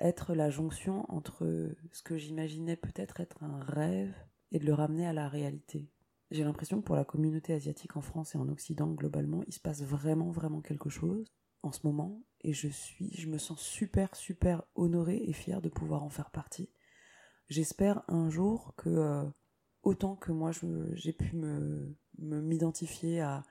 [0.01, 4.15] être la jonction entre ce que j'imaginais peut-être être un rêve
[4.53, 5.91] et de le ramener à la réalité.
[6.31, 9.61] J'ai l'impression que pour la communauté asiatique en France et en Occident globalement, il se
[9.61, 11.33] passe vraiment vraiment quelque chose
[11.63, 15.69] en ce moment et je suis je me sens super super honorée et fière de
[15.69, 16.71] pouvoir en faire partie.
[17.49, 19.25] J'espère un jour que euh,
[19.83, 20.51] autant que moi
[20.93, 23.43] j'ai pu me m'identifier à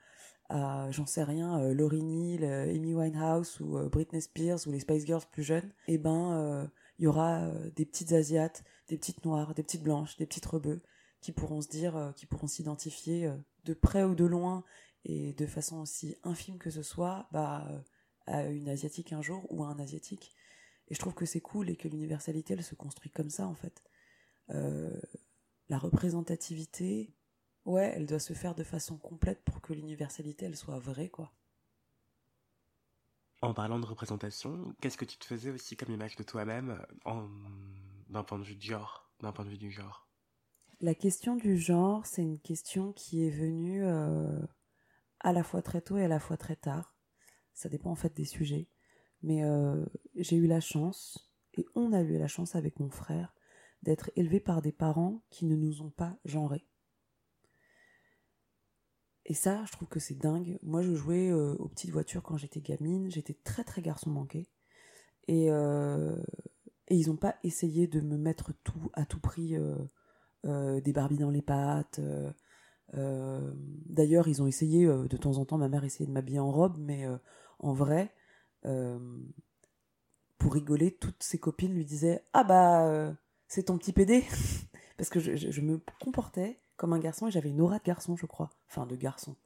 [0.48, 4.80] à j'en sais rien euh, Laurie Neal, euh, Amy Winehouse ou Britney Spears ou les
[4.80, 9.54] Spice Girls plus jeunes, eh ben il y aura des petites asiates, des petites noires,
[9.54, 10.82] des petites blanches, des petites rebeux
[11.20, 14.64] qui pourront se dire, euh, qui pourront s'identifier euh, de près ou de loin
[15.04, 17.80] et de façon aussi infime que ce soit, bah, euh,
[18.26, 20.34] à une asiatique un jour ou à un asiatique.
[20.88, 23.54] Et je trouve que c'est cool et que l'universalité, elle se construit comme ça en
[23.54, 23.82] fait.
[25.68, 27.12] la représentativité,
[27.68, 31.32] ouais, elle doit se faire de façon complète pour que l'universalité, elle soit vraie, quoi.
[33.40, 36.84] En parlant de représentation, qu'est-ce que tu te faisais aussi comme image de toi-même
[38.08, 40.08] d'un point de vue du genre, d'un point de vue du genre?
[40.80, 44.40] La question du genre, c'est une question qui est venue euh,
[45.20, 46.96] à la fois très tôt et à la fois très tard.
[47.52, 48.68] Ça dépend en fait des sujets.
[49.22, 53.34] Mais euh, j'ai eu la chance, et on a eu la chance avec mon frère,
[53.82, 56.67] d'être élevés par des parents qui ne nous ont pas genrés.
[59.28, 60.58] Et ça, je trouve que c'est dingue.
[60.62, 63.10] Moi, je jouais euh, aux petites voitures quand j'étais gamine.
[63.10, 64.48] J'étais très très garçon manqué.
[65.28, 69.54] Et, et ils n'ont pas essayé de me mettre tout à tout prix
[70.46, 71.98] euh, des Barbies dans les pattes.
[71.98, 72.30] Euh,
[72.94, 73.52] euh,
[73.86, 76.76] d'ailleurs, ils ont essayé, de temps en temps, ma mère essayait de m'habiller en robe,
[76.78, 77.06] mais
[77.58, 78.14] en vrai,
[80.38, 83.14] pour rigoler, toutes ses copines lui disaient Ah bah,
[83.48, 84.24] c'est ton petit PD
[84.96, 88.24] Parce que je, me comportais comme un garçon et j'avais une aura de garçon, je
[88.24, 88.48] crois.
[88.68, 89.36] Enfin, de garçon.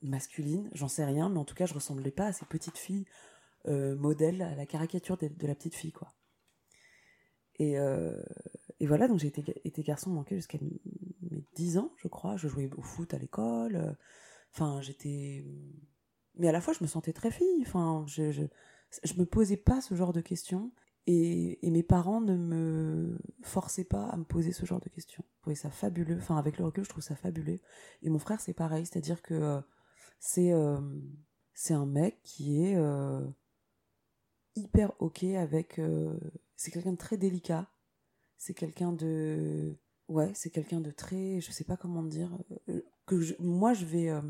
[0.00, 3.04] Masculine, j'en sais rien, mais en tout cas, je ressemblais pas à ces petites filles
[3.66, 6.14] modèles, à la caricature de, la petite fille, quoi.
[7.58, 7.76] Et,
[8.80, 10.80] et voilà, donc j'ai été, garçon manqué jusqu'à mes
[11.56, 12.36] 10 ans, je crois.
[12.36, 13.76] Je jouais au foot à l'école.
[13.76, 13.92] Euh,
[14.54, 15.44] enfin, j'étais.
[16.36, 17.62] Mais à la fois, je me sentais très fille.
[17.66, 20.70] Enfin, je, je me posais pas ce genre de questions.
[21.06, 25.24] Et, et, mes parents ne me forçaient pas à me poser ce genre de questions.
[25.36, 26.18] Je trouvais ça fabuleux.
[26.18, 27.60] Enfin, avec le recul, je trouve ça fabuleux.
[28.02, 28.84] Et mon frère, c'est pareil.
[28.84, 29.60] C'est-à-dire que euh,
[30.20, 30.80] c'est euh,
[31.54, 32.76] c'est un mec qui est
[34.54, 35.80] hyper ok avec.
[36.56, 37.70] c'est quelqu'un de très délicat
[38.38, 42.30] c'est quelqu'un de ouais c'est quelqu'un de très je sais pas comment dire
[42.68, 44.22] euh, que moi je vais euh,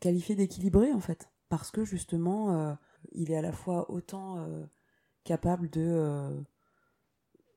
[0.00, 2.74] qualifier d'équilibré en fait parce que justement euh,
[3.12, 4.46] il est à la fois autant
[5.26, 6.44] capable de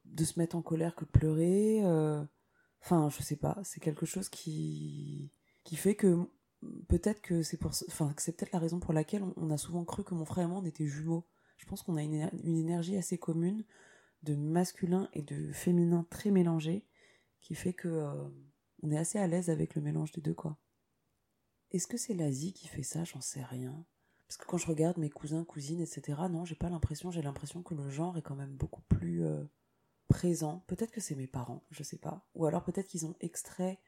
[0.06, 1.82] de se mettre en colère que de pleurer
[2.82, 5.32] enfin je sais pas c'est quelque chose qui
[5.74, 6.28] fait que
[6.88, 10.14] peut-être que c'est pour enfin c'est la raison pour laquelle on, a souvent cru que
[10.14, 11.26] mon frère et moi était jumeaux
[11.58, 13.64] je pense qu'on a une, énergie assez commune
[14.24, 16.86] de masculin et de féminin très mélangé
[17.42, 18.30] qui fait que euh,
[18.82, 20.58] on est assez à l'aise avec le mélange des deux quoi.
[21.72, 23.04] Est-ce que c'est l'Asie qui fait ça?
[23.04, 23.86] J'en sais rien.
[24.30, 27.64] Parce que quand je regarde mes cousins, cousines, etc., non, j'ai pas l'impression, j'ai l'impression
[27.64, 29.44] que le genre est quand même beaucoup plus euh,
[30.08, 30.64] présent.
[30.68, 32.30] Peut-être que c'est mes parents, je sais pas.
[32.36, 33.82] Ou alors peut-être qu'ils ont extrait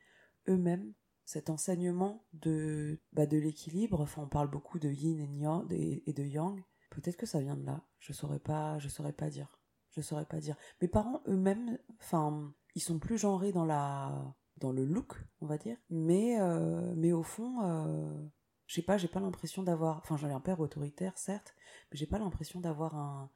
[0.49, 0.93] eux-mêmes
[1.25, 4.01] cet enseignement de, bah, de l'équilibre.
[4.01, 6.60] Enfin, on parle beaucoup de yin et, yang, de yang.
[6.89, 7.86] Peut-être que ça vient de là.
[7.99, 9.60] Je saurais pas, je saurais pas dire.
[9.91, 10.56] Je saurais pas dire.
[10.82, 15.60] Mes parents eux-mêmes, enfin, ils sont plus genrés dans la, dans le look, on va
[15.60, 15.77] dire.
[15.91, 18.27] Mais, euh, mais au fond, euh,
[18.72, 21.54] je sais pas, j'ai pas l'impression d'avoir, enfin, j'ai un père autoritaire, certes,
[21.92, 23.30] mais j'ai pas l'impression d'avoir un,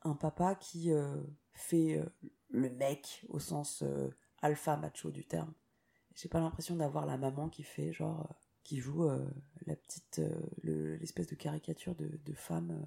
[0.00, 1.20] un papa qui euh,
[1.52, 2.06] fait euh,
[2.48, 4.08] le mec au sens euh,
[4.40, 5.52] alpha macho du terme.
[6.14, 9.06] J'ai pas l'impression d'avoir la maman qui fait genre qui joue
[9.66, 10.20] la petite
[10.62, 12.84] l'espèce de caricature de, de femme.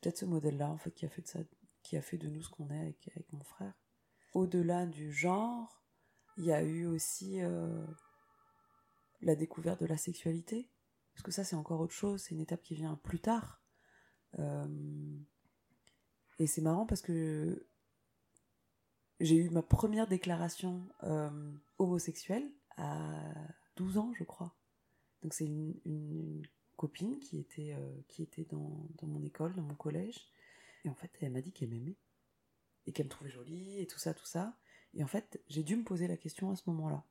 [0.00, 1.38] Peut-être ce modèle-là en fait qui a fait de ça,
[1.82, 3.74] qui a fait de nous ce qu'on est avec mon frère.
[4.34, 5.82] Au-delà du genre,
[6.36, 7.40] il y a eu aussi
[9.20, 10.70] la découverte de la sexualité,
[11.16, 13.62] parce que ça c'est encore autre chose, c'est une étape qui vient plus tard.
[16.38, 17.66] Et c'est marrant parce que
[19.20, 23.32] j'ai eu ma première déclaration euh, homosexuelle à
[23.76, 24.54] 12 ans, je crois.
[25.22, 26.42] Donc c'est une,
[26.76, 30.28] copine qui était, euh, dans, mon école, dans mon collège.
[30.84, 31.96] Et en fait, elle m'a dit qu'elle m'aimait.
[32.84, 34.58] Et qu'elle me trouvait jolie et tout ça, tout ça.
[34.92, 37.02] Et en fait, j'ai dû me poser la question à ce moment-là.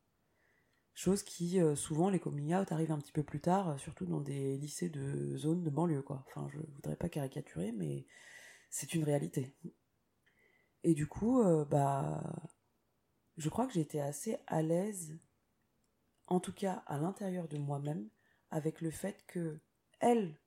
[0.95, 4.21] Chose qui, euh, souvent, les coming out arrivent un petit peu plus tard, surtout dans
[4.21, 6.23] des lycées de zone de banlieue, quoi.
[6.27, 8.07] Enfin, je voudrais pas caricaturer, mais
[8.69, 9.53] c'est une réalité.
[10.83, 12.23] Et du coup, euh, bah,
[13.37, 15.19] je crois que j'étais assez à l'aise,
[16.27, 18.09] en tout cas à l'intérieur de moi-même,
[18.49, 19.59] avec le fait que
[19.99, 20.39] elle,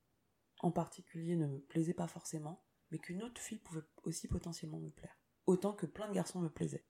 [0.61, 4.90] en particulier, ne me plaisait pas forcément, mais qu'une autre fille pouvait aussi potentiellement me
[4.90, 6.88] plaire, autant que plein de garçons me plaisaient.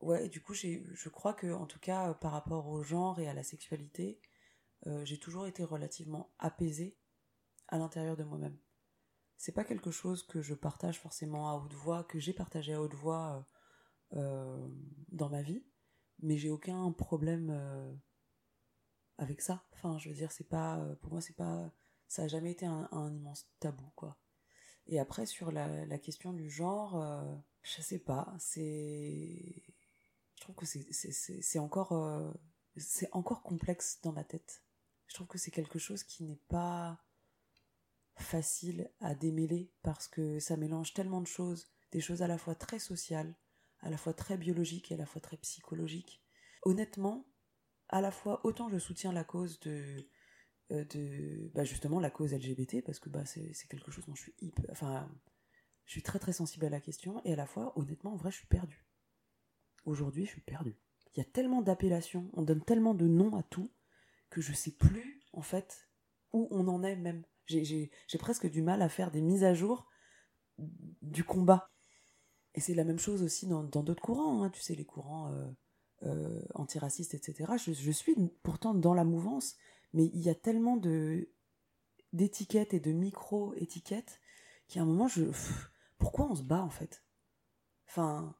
[0.00, 3.34] Ouais, du coup, je crois que, en tout cas, par rapport au genre et à
[3.34, 4.20] la sexualité,
[4.86, 6.96] euh, j'ai toujours été relativement apaisée
[7.68, 8.58] à l'intérieur de moi-même
[9.40, 12.82] c'est pas quelque chose que je partage forcément à haute voix, que j'ai partagé à
[12.82, 13.48] haute voix
[14.12, 14.68] euh, euh,
[15.12, 15.64] dans ma vie,
[16.18, 17.90] mais j'ai aucun problème euh,
[19.16, 19.64] avec ça.
[19.72, 21.72] Enfin, je veux dire, c'est pas, pour moi, c'est pas,
[22.06, 24.18] ça a jamais été un, immense tabou, quoi.
[24.86, 27.02] Et après, sur la, la question du genre,
[27.62, 29.69] je sais pas, c'est,
[30.40, 32.34] je trouve que c'est encore,
[32.76, 34.64] c'est encore complexe dans ma tête.
[35.06, 37.04] Je trouve que c'est quelque chose qui n'est pas
[38.16, 42.54] facile à démêler parce que ça mélange tellement de choses, des choses à la fois
[42.54, 43.34] très sociales,
[43.80, 46.22] à la fois très biologiques et à la fois très psychologiques.
[46.62, 47.26] Honnêtement,
[47.90, 50.08] à la fois autant je soutiens la cause de
[50.72, 54.22] euh, de bah justement la cause LGBT parce que bah c'est quelque chose dont je
[54.22, 55.10] suis hyper, enfin
[55.84, 58.30] je suis très très sensible à la question et à la fois honnêtement en vrai
[58.30, 58.89] je suis perdu.
[59.84, 60.76] Aujourd'hui je suis perdu.
[61.14, 63.70] Il y a tellement d'appellations, on donne tellement de noms à tout
[64.28, 65.88] que je sais plus en fait
[66.32, 67.24] où on en est même.
[67.46, 69.88] J'ai presque du mal à faire des mises à jour
[71.02, 71.70] du combat.
[72.54, 74.50] Et c'est la même chose aussi dans d'autres courants, hein.
[74.50, 75.50] tu sais, les courants euh,
[76.02, 77.52] euh, antiracistes, etc.
[77.56, 79.56] Je, suis pourtant dans la mouvance,
[79.92, 81.30] mais il y a tellement de
[82.12, 84.20] d'étiquettes et de micro-étiquettes
[84.66, 85.26] qu'à un moment, je...
[85.98, 87.04] pourquoi on se bat en fait?
[87.86, 88.34] Enfin,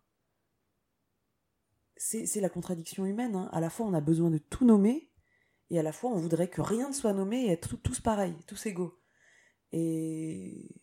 [2.01, 3.35] c'est la contradiction humaine.
[3.35, 3.51] Hein.
[3.53, 5.11] À la fois, on a besoin de tout nommer,
[5.69, 8.35] et à la fois, on voudrait que rien ne soit nommé et être tous pareils,
[8.47, 8.99] tous égaux.
[9.73, 10.83] Et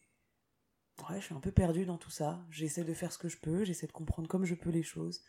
[1.09, 2.45] ouais, je suis un peu perdue dans tout ça.
[2.51, 5.23] J'essaie de faire ce que je peux, j'essaie de comprendre comme je peux les choses.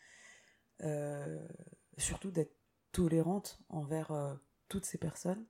[0.82, 1.48] Euh,
[1.96, 2.54] surtout d'être
[2.92, 4.34] tolérante envers euh,
[4.68, 5.46] toutes ces personnes,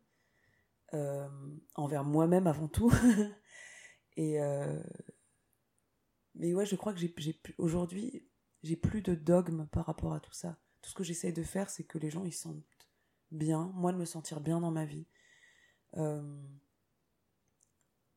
[0.95, 1.29] euh,
[1.75, 2.93] envers moi-même avant tout.
[4.17, 4.39] Et
[6.35, 7.13] mais ouais, je crois que j'ai,
[7.59, 8.28] aujourd'hui,
[8.63, 10.59] j'ai plus de dogme par rapport à tout ça.
[10.83, 12.65] Tout ce que j'essaie de faire, c'est que les gens ils se sentent
[13.31, 15.07] bien, moi de me sentir bien dans ma vie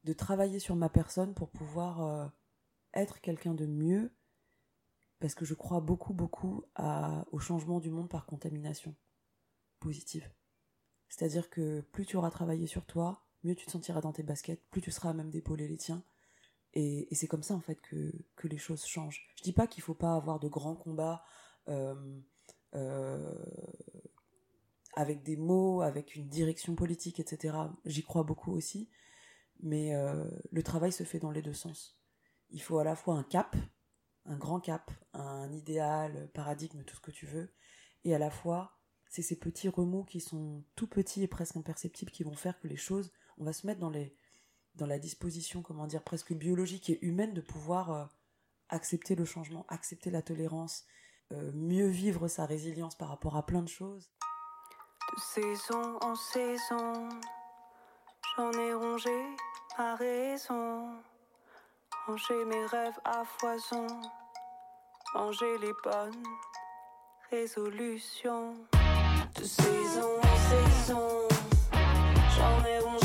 [0.04, 2.28] de travailler sur ma personne pour pouvoir euh,
[2.94, 4.12] être quelqu'un de mieux,
[5.20, 8.96] parce que je crois beaucoup, beaucoup à, au changement du monde par contamination
[9.80, 10.30] positive.
[11.08, 14.64] C'est-à-dire que plus tu auras travaillé sur toi, mieux tu te sentiras dans tes baskets,
[14.72, 16.04] plus tu seras à même d'épauler les tiens.
[16.74, 19.28] Et, c'est comme ça en fait que, que, les choses changent.
[19.36, 21.24] Je dis pas qu'il faut pas avoir de grands combats
[21.68, 22.20] euh,
[22.76, 23.46] euh,
[24.96, 27.58] avec des mots, avec une direction politique, etc.
[27.86, 28.90] J'y crois beaucoup aussi
[29.62, 32.00] mais euh, le travail se fait dans les deux sens.
[32.50, 33.56] Il faut à la fois un cap,
[34.26, 37.54] un grand cap, un idéal, paradigme, tout ce que tu veux,
[38.04, 38.78] et à la fois,
[39.10, 42.68] c'est ces petits remous qui sont tout petits et presque imperceptibles qui vont faire que
[42.68, 44.16] les choses, on va se mettre dans les
[44.76, 48.06] dans la disposition, comment dire, presque biologique et humaine de pouvoir euh,
[48.70, 50.86] accepter le changement, accepter la tolérance,
[51.32, 54.12] euh, mieux vivre sa résilience par rapport à plein de choses.
[55.16, 57.10] De saison en saison,
[58.38, 59.12] j'en ai rongé
[59.78, 61.02] a raison.
[62.06, 63.88] Ranger mes rêves à foison.
[65.14, 66.24] Manger les bonnes
[67.30, 68.56] résolutions.
[69.36, 71.28] De saison en saison,
[72.36, 73.01] j'en ai rongé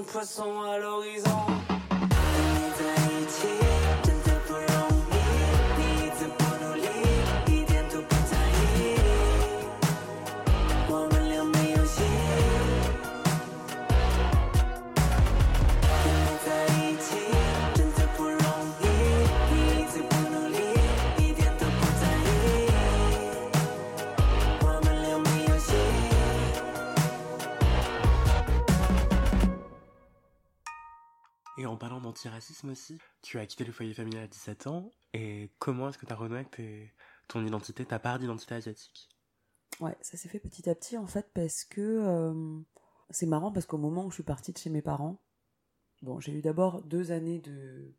[0.00, 1.46] de poisson à l'horizon.
[31.76, 35.90] En parlant d'antiracisme aussi, tu as quitté le foyer familial à 17 ans, et comment
[35.90, 36.58] est-ce que tu as renoué avec
[37.28, 39.10] ton identité, ta part d'identité asiatique?
[39.80, 42.60] Ouais, ça s'est fait petit à petit en fait parce que euh,
[43.10, 45.22] c'est marrant parce qu'au moment où je suis partie de chez mes parents,
[46.00, 47.94] bon, j'ai eu d'abord deux années de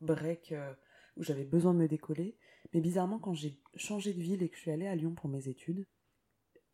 [0.00, 0.72] break euh,
[1.16, 2.38] où j'avais besoin de me décoller,
[2.72, 5.28] mais bizarrement quand j'ai changé de ville et que je suis allée à Lyon pour
[5.28, 5.84] mes études,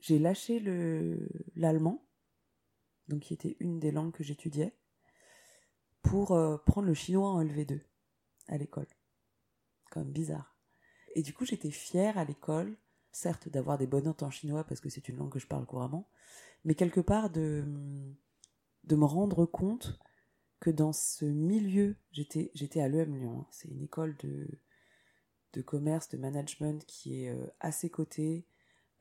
[0.00, 2.07] j'ai lâché le l'allemand,
[3.09, 4.76] donc qui était une des langues que j'étudiais,
[6.03, 7.80] pour euh, prendre le chinois en LV2
[8.48, 8.88] à l'école.
[9.90, 10.57] Quand même bizarre.
[11.14, 12.76] Et du coup, j'étais fière à l'école
[13.12, 15.66] certes d'avoir des bonnes notes en chinois parce que c'est une langue que je parle
[15.66, 16.09] couramment,
[16.64, 17.64] mais quelque part de,
[18.84, 19.98] de me rendre compte
[20.61, 23.46] que dans ce milieu, j'étais, j'étais à l'EM Lyon, hein.
[23.50, 24.48] c'est une école de,
[25.53, 28.46] de commerce, de management qui est euh, assez cotée.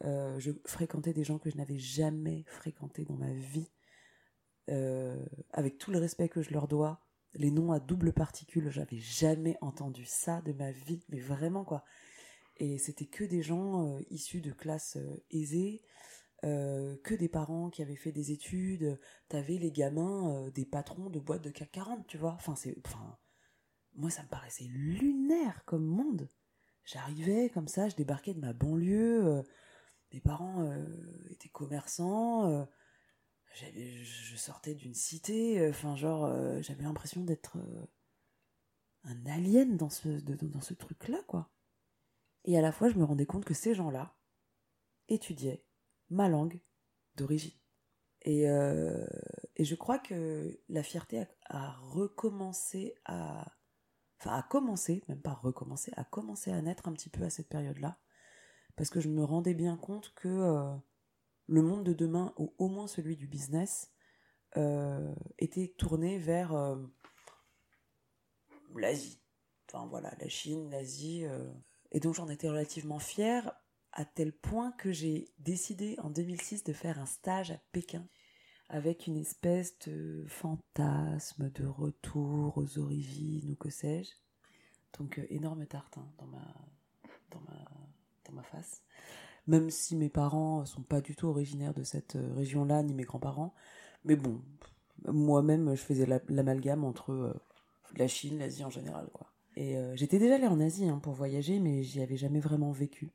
[0.03, 3.69] Euh, je fréquentais des gens que je n'avais jamais fréquentés dans ma vie,
[4.71, 5.17] euh,
[5.51, 7.01] avec tout le respect que je leur dois.
[7.33, 11.83] Les noms à double particule, j'avais jamais entendu ça de ma vie, mais vraiment quoi.
[12.57, 15.81] Et c'était que des gens euh, issus de classes euh, aisées,
[16.43, 18.99] que des parents qui avaient fait des études.
[19.29, 22.31] T'avais les gamins des patrons de boîtes de CAC 40, tu vois.
[22.31, 23.15] Enfin, c'est, enfin,
[23.93, 26.31] moi, ça me paraissait lunaire comme monde.
[26.83, 29.43] J'arrivais comme ça, je débarquais de ma banlieue.
[30.11, 30.67] mes parents
[31.29, 32.67] étaient commerçants.
[33.53, 35.59] Je sortais d'une cité.
[35.59, 37.85] euh, Enfin, genre, euh, j'avais l'impression d'être euh,
[39.03, 41.51] un alien dans ce, truc-là, quoi.
[42.45, 44.15] Et à la fois, je me rendais compte que ces gens-là
[45.09, 45.65] étudiaient
[46.09, 46.61] ma langue
[47.15, 47.57] d'origine.
[48.23, 53.57] Et, je crois que la fierté a, a recommencé à...
[54.19, 57.49] Enfin, a commencé, même pas recommencer, a commencé à naître un petit peu à cette
[57.49, 57.99] période-là.
[58.75, 60.79] Parce que je me rendais bien compte que
[61.51, 63.91] le monde de demain, ou au moins celui du business,
[64.55, 66.77] euh, était tourné vers euh,
[68.73, 69.21] l'Asie.
[69.67, 71.25] Enfin voilà, la Chine, l'Asie.
[71.25, 71.51] euh.
[71.91, 73.51] Et donc j'en étais relativement fière,
[73.91, 78.07] à tel point que j'ai décidé en 2006 de faire un stage à Pékin
[78.69, 84.11] avec une espèce de fantasme de retour aux origines ou que sais-je.
[84.97, 86.55] Donc énorme tarte hein, dans, ma,
[87.29, 87.65] dans, ma,
[88.23, 88.83] dans ma face.
[89.51, 93.03] Même si mes parents sont pas du tout originaires de cette euh, région-là, ni mes
[93.03, 93.53] grands-parents.
[94.05, 94.41] Mais bon,
[95.05, 97.33] moi-même, je faisais la- l'amalgame entre euh,
[97.97, 99.27] la Chine, l'Asie en général, quoi.
[99.57, 102.71] Et euh, j'étais déjà allée en Asie hein, pour voyager, mais j'y avais jamais vraiment
[102.71, 103.11] vécu.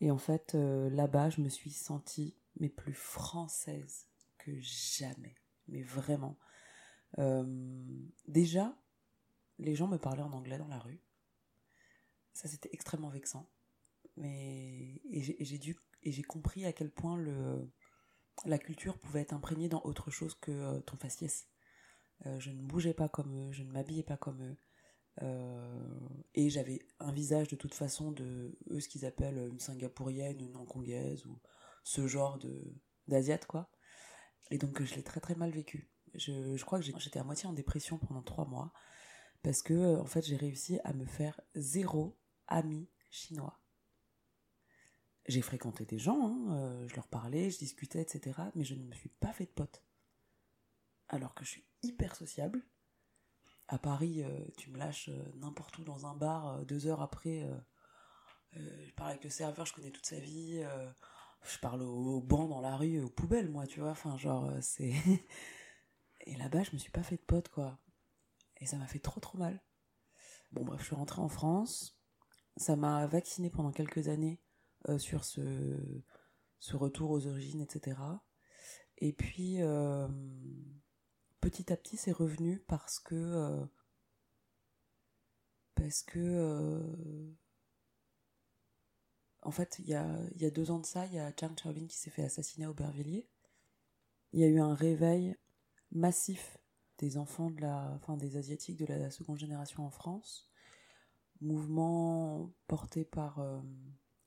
[0.00, 5.36] Et en fait, là-bas, je me suis sentie mais plus française que jamais.
[5.68, 6.36] Mais vraiment.
[8.26, 8.76] Déjà,
[9.58, 11.00] les gens me parlaient en anglais dans la rue.
[12.32, 13.48] Ça, c'était extrêmement vexant.
[14.22, 15.00] Et
[16.02, 17.18] j'ai compris à quel point
[18.44, 21.48] la culture pouvait être imprégnée dans autre chose que euh, ton faciès.
[22.26, 24.56] Euh, je ne bougeais pas comme eux, je ne m'habillais pas comme eux.
[25.22, 30.40] Euh, et j'avais un visage de toute façon de eux ce qu'ils appellent une singapourienne,
[30.40, 31.38] une hongkongaise ou
[31.84, 32.74] ce genre de
[33.06, 33.70] d'asiate quoi.
[34.50, 35.88] Et donc je l'ai très très mal vécu.
[36.14, 38.72] Je, je crois que j'étais à moitié en dépression pendant trois mois
[39.42, 43.63] parce que en fait j'ai réussi à me faire zéro ami chinois.
[45.26, 48.38] J'ai fréquenté des gens, hein, euh, je leur parlais, je discutais, etc.
[48.54, 49.82] Mais je ne me suis pas fait de potes.
[51.08, 52.62] Alors que je suis hyper sociable.
[53.68, 57.48] À Paris, euh, tu me lâches euh, n'importe où dans un bar, deux heures après,
[58.52, 60.62] je parle avec le serveur, je connais toute sa vie.
[61.42, 63.90] je parle au, au banc dans la rue, aux poubelles, moi, tu vois.
[63.90, 64.92] Enfin, genre, c'est.
[66.26, 67.78] Et là-bas, je me suis pas fait de potes, quoi.
[68.58, 69.62] Et ça m'a fait trop, trop mal.
[70.52, 71.98] Bon, bref, je suis rentrée en France.
[72.56, 74.43] Ça m'a vacciné pendant quelques années
[74.98, 75.40] sur ce,
[76.72, 77.96] retour aux origines, etc.
[78.98, 80.08] Et puis, euh,
[81.40, 83.64] petit à petit, c'est revenu parce que, euh,
[85.74, 87.32] parce que euh,
[89.42, 91.98] en fait, il y a, deux ans de ça, il y a Chang Chaolin qui
[91.98, 93.28] s'est fait assassiner à Aubervilliers.
[94.32, 95.36] Il y a eu un réveil
[95.92, 96.58] massif
[96.98, 100.48] des enfants de la, enfin des asiatiques de la seconde génération en France.
[101.40, 103.60] Mouvement porté par euh,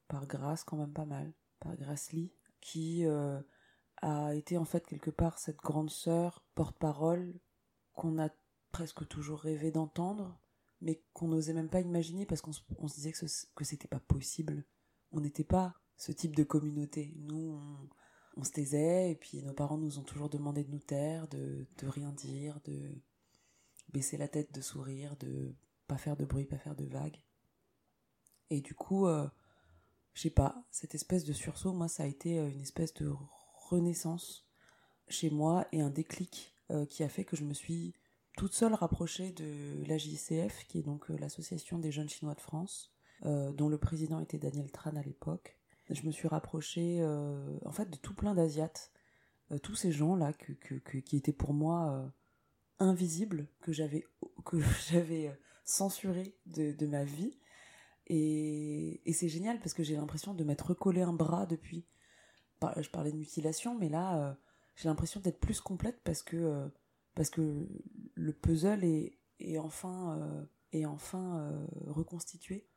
[0.07, 2.31] par Grace quand même pas mal, par Grace Lee,
[2.61, 3.39] qui euh,
[4.01, 7.39] a été en fait quelque part cette grande sœur porte-parole
[7.93, 8.29] qu'on a
[8.71, 10.39] presque toujours rêvé d'entendre,
[10.81, 13.99] mais qu'on n'osait même pas imaginer parce qu'on se disait que, ce, que c'était pas
[13.99, 14.65] possible.
[15.11, 17.13] On n'était pas ce type de communauté.
[17.17, 17.89] Nous, on,
[18.35, 21.65] on, se taisait et puis nos parents nous ont toujours demandé de nous taire, de,
[21.77, 23.01] de rien dire, de
[23.89, 25.55] baisser la tête, de sourire, de
[25.87, 27.21] pas faire de bruit, pas faire de vagues.
[28.49, 29.27] Et du coup, euh,
[30.17, 33.13] je sais pas, cette espèce de sursaut, moi, ça a été euh, une espèce de
[33.53, 34.47] renaissance
[35.09, 37.93] chez moi et un déclic euh, qui a fait que je me suis
[38.35, 42.41] toute seule rapprochée de la JCF, qui est donc euh, l'association des jeunes chinois de
[42.41, 42.91] France,
[43.23, 45.57] dont le président était Daniel Tran à l'époque.
[45.89, 47.03] Je me suis rapprochée
[47.65, 48.91] en fait de tout plein d'asiates,
[49.63, 52.13] tous ces gens là que, que, que, qui étaient pour moi
[52.77, 54.05] invisibles, que j'avais
[54.45, 54.59] que
[54.91, 57.39] j'avais censuré de, de ma vie.
[58.07, 61.85] Et, c'est génial parce que j'ai l'impression de m'être recollé un bras depuis.
[62.77, 64.37] Je parlais de mutilation, mais là,
[64.75, 66.69] j'ai l'impression d'être plus complète parce que
[67.15, 67.67] parce que
[68.13, 72.67] le puzzle est, est enfin, euh, est enfin euh, reconstitué.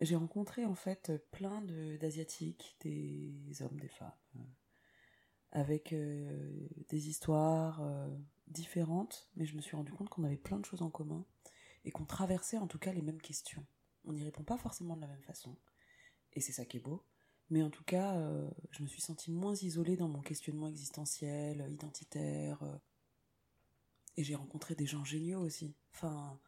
[0.00, 1.62] J'ai rencontré en fait plein
[2.00, 4.40] d'asiatiques, des hommes, des femmes, euh,
[5.52, 8.08] avec euh, des histoires euh,
[8.48, 11.24] différentes, mais je me suis rendu compte qu'on avait plein de choses en commun
[11.84, 13.64] et qu'on traversait en tout cas les mêmes questions.
[14.04, 15.56] On n'y répond pas forcément de la même façon,
[16.32, 17.04] et c'est ça qui est beau.
[17.50, 21.66] Mais en tout cas, euh, je me suis sentie moins isolée dans mon questionnement existentiel,
[21.70, 22.62] identitaire,
[24.16, 26.40] et j'ai rencontré des gens géniaux aussi, enfin,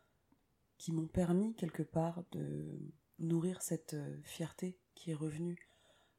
[0.79, 2.79] qui m'ont permis quelque part de
[3.19, 5.69] nourrir cette euh, fierté qui est revenue.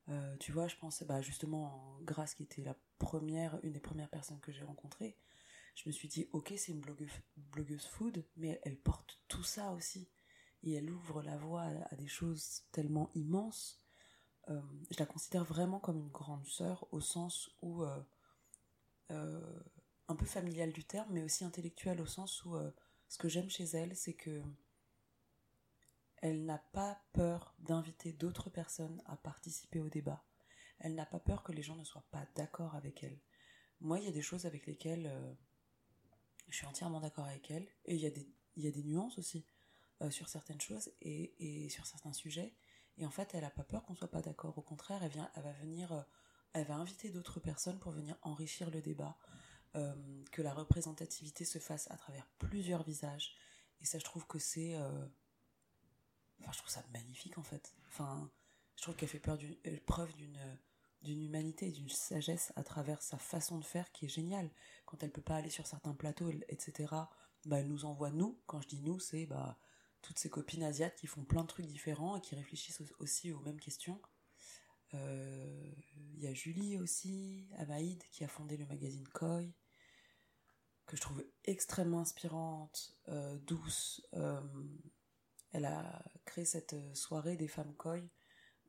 [0.10, 4.10] Euh, tu vois, je pense, bah, justement, Grace, qui était la première, une des premières
[4.10, 5.18] personnes que j'ai rencontrées,
[5.76, 10.10] je me suis dit, ok, c'est une blogueuse food, mais elle porte tout ça aussi.
[10.64, 13.80] Et elle ouvre la voie à, des choses tellement immenses.
[14.50, 18.02] Euh, je la considère vraiment comme une grande sœur, au sens où euh,
[19.12, 19.60] euh,
[20.08, 22.56] un peu familial du terme, mais aussi intellectuel au sens où
[23.08, 24.42] ce que j'aime chez elle, c'est que
[26.22, 30.26] elle n'a pas peur d'inviter d'autres personnes à participer au débat.
[30.80, 33.20] Elle n'a pas peur que les gens ne soient pas d'accord avec elle.
[33.82, 35.12] Moi, il y a des choses avec lesquelles
[36.50, 38.02] je suis entièrement d'accord avec elle, et il
[38.56, 39.46] y a des nuances aussi
[40.02, 41.34] euh, sur certaines choses et,
[41.66, 42.54] et, sur certains sujets.
[42.98, 44.58] Et en fait, elle n'a pas peur qu'on soit pas d'accord.
[44.58, 46.02] Au contraire, elle, vient, elle va venir, euh,
[46.54, 49.18] elle va inviter d'autres personnes pour venir enrichir le débat
[49.76, 49.94] euh,
[50.32, 53.36] que la représentativité se fasse à travers plusieurs visages.
[53.82, 54.76] Et ça, je trouve que c'est.
[54.78, 57.76] Enfin, je trouve ça magnifique en fait.
[57.88, 58.32] Enfin,
[58.76, 59.56] je trouve qu'elle fait peur du...
[59.86, 60.40] preuve d'une
[61.02, 64.50] d'une humanité d'une sagesse à travers sa façon de faire qui est géniale.
[64.86, 66.94] Quand elle peut pas aller sur certains plateaux, etc.,
[67.46, 68.40] bah, elle nous envoie nous.
[68.46, 69.58] Quand je dis nous, c'est bah,
[70.08, 73.42] toutes ces copines asiates qui font plein de trucs différents et qui réfléchissent aussi aux
[73.42, 74.02] mêmes questions.
[74.94, 75.72] Il euh,
[76.16, 79.42] y a Julie aussi, Amaïd, qui a fondé le magazine Koi,
[80.86, 84.02] que je trouve extrêmement inspirante, euh, douce.
[84.14, 84.42] Euh,
[85.52, 88.00] elle a créé cette soirée des femmes Koi,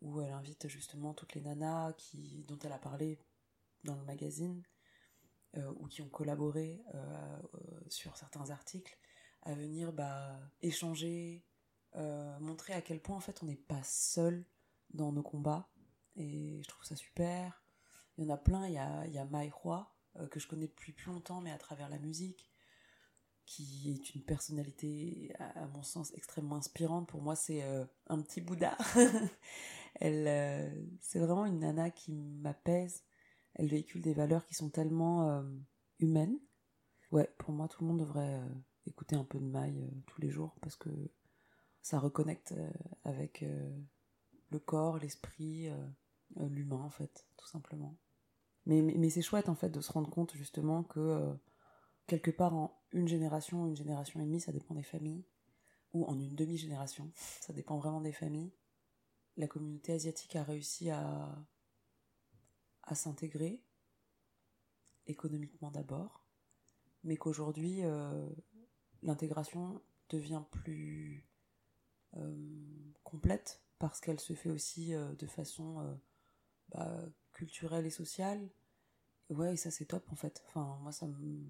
[0.00, 3.20] où elle invite justement toutes les nanas qui, dont elle a parlé
[3.84, 4.62] dans le magazine,
[5.76, 6.80] ou qui ont collaboré
[7.88, 8.96] sur certains articles,
[9.48, 11.44] à venir bah, échanger,
[12.40, 14.44] montrer à quel point en fait on n'est pas seul
[14.90, 15.68] dans nos combats
[16.18, 17.64] et je trouve ça super.
[18.16, 20.40] Il y en a plein, il y a, il y a Mai Hua, euh, que
[20.40, 22.50] je connais depuis plus longtemps, mais à travers la musique,
[23.46, 27.08] qui est une personnalité, à, mon sens, extrêmement inspirante.
[27.08, 28.76] Pour moi, c'est euh, un petit Bouddha.
[30.00, 33.04] Elle, euh, c'est vraiment une nana qui m'apaise.
[33.54, 35.42] Elle véhicule des valeurs qui sont tellement euh,
[35.98, 36.38] humaines.
[37.10, 38.40] Ouais, pour moi, tout le monde devrait
[38.88, 39.74] écouter un peu de Mai
[40.06, 40.90] tous les jours parce que
[41.82, 42.54] ça reconnecte
[43.04, 43.44] avec
[44.50, 47.96] le corps, l'esprit, euh, l'humain en fait, tout simplement.
[48.66, 51.34] Mais, c'est chouette en fait de se rendre compte justement que euh,
[52.06, 55.24] quelque part en une génération, une génération et demie, ça dépend des familles,
[55.94, 58.52] ou en une demi-génération, ça dépend vraiment des familles.
[59.38, 61.34] La communauté asiatique a réussi à,
[62.92, 63.62] s'intégrer,
[65.06, 66.24] économiquement d'abord,
[67.04, 68.28] mais qu'aujourd'hui euh,
[69.02, 71.24] l'intégration devient plus
[73.04, 75.94] complète parce qu'elle se fait aussi euh, de façon euh,
[76.70, 78.48] bah, culturelle et sociale.
[79.30, 80.42] Ouais, et ça c'est top en fait.
[80.46, 81.44] Enfin, moi ça me.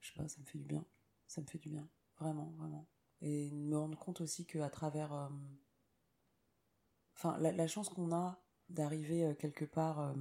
[0.00, 0.84] Je sais pas, ça me fait du bien.
[1.26, 1.88] Ça me fait du bien.
[2.18, 2.88] Vraiment, vraiment.
[3.20, 5.28] et me rendre compte aussi qu'à travers euh,
[7.14, 10.14] enfin la, chance qu'on a d'arriver euh, quelque part euh,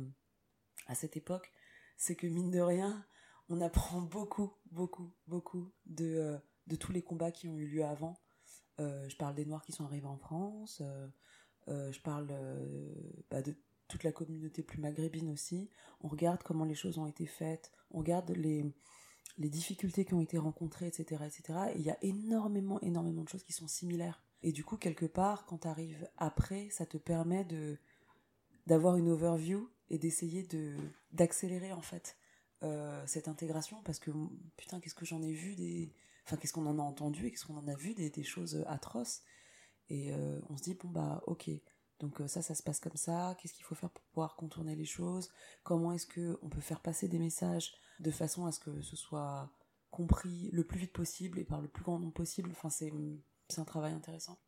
[0.85, 1.51] à cette époque
[1.97, 3.03] c'est que mine de rien
[3.49, 6.37] on apprend beaucoup beaucoup beaucoup de,
[6.67, 8.19] de tous les combats qui ont eu lieu avant
[8.79, 10.81] je parle des noirs qui sont arrivés en France
[11.67, 12.27] je parle
[13.31, 13.55] bah, de
[13.87, 15.69] toute la communauté plus maghrébine aussi
[16.01, 18.71] on regarde comment les choses ont été faites on regarde les
[19.37, 21.59] les difficultés qui ont été rencontrées, etc., etc.
[21.73, 24.21] Et il y a énormément, énormément de choses qui sont similaires.
[24.43, 27.77] Et du coup, quelque part, quand tu arrives après, ça te permet de
[28.65, 30.75] d'avoir une overview et d'essayer de
[31.13, 32.16] d'accélérer en fait
[32.63, 34.11] euh, cette intégration parce que
[34.55, 35.93] putain, qu'est-ce que j'en ai vu des,
[36.25, 39.21] enfin qu'est-ce qu'on en a entendu et qu'est-ce qu'on en a vu des, choses atroces.
[39.89, 41.49] Et euh, on se dit bon bah ok,
[41.99, 43.35] donc euh, ça, ça se passe comme ça.
[43.39, 45.29] Qu'est-ce qu'il faut faire pour pouvoir contourner les choses?
[45.63, 48.95] Comment est-ce que on peut faire passer des messages de façon à ce que ce
[48.95, 49.51] soit
[49.91, 52.49] compris le plus vite possible et par le plus grand nombre possible?
[52.51, 52.91] Enfin, c'est
[53.57, 54.39] un travail intéressant.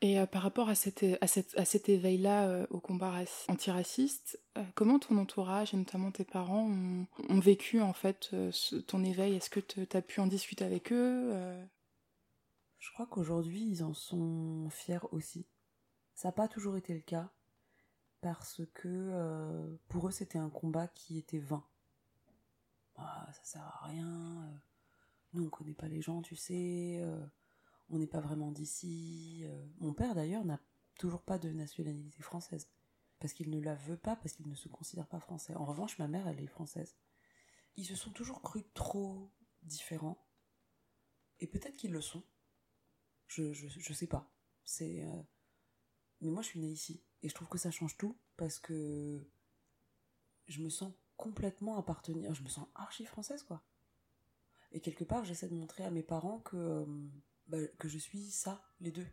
[0.00, 3.14] Et euh, par rapport à, cette, à cet éveil-là euh, au combat
[3.48, 4.40] antiraciste,
[4.74, 6.70] comment ton entourage et notamment tes parents
[7.28, 8.34] ont, vécu en fait
[8.86, 9.34] ton éveil?
[9.34, 11.32] Est-ce que tu as pu en discuter avec eux
[12.78, 15.46] Je crois qu'aujourd'hui ils en sont fiers aussi.
[16.14, 17.30] Ça n'a pas toujours été le cas,
[18.20, 21.64] parce que euh, pour eux c'était un combat qui était vain.
[22.96, 24.58] Ah, ça sert à rien, euh,
[25.32, 27.24] nous on connaît pas les gens, tu sais, euh,
[27.90, 29.44] on n'est pas vraiment d'ici.
[29.78, 30.60] Mon père d'ailleurs n'a
[30.98, 32.68] toujours pas de nationalité française,
[33.18, 35.54] parce qu'il ne la veut pas, parce qu'il ne se considère pas français.
[35.54, 36.96] En revanche, ma mère, elle est française.
[37.76, 39.30] Ils se sont toujours crus trop
[39.62, 40.26] différents,
[41.40, 42.22] et peut-être qu'ils le sont.
[43.26, 44.32] Je, je, sais pas.
[44.64, 45.04] C'est
[46.20, 47.02] mais moi, je suis née ici.
[47.22, 49.28] Et je trouve que ça change tout parce que
[50.46, 52.34] je me sens complètement appartenir.
[52.34, 53.62] Je me sens archi française, quoi.
[54.72, 56.86] Et quelque part, j'essaie de montrer à mes parents que, euh,
[57.48, 59.06] bah, que je suis ça, les deux.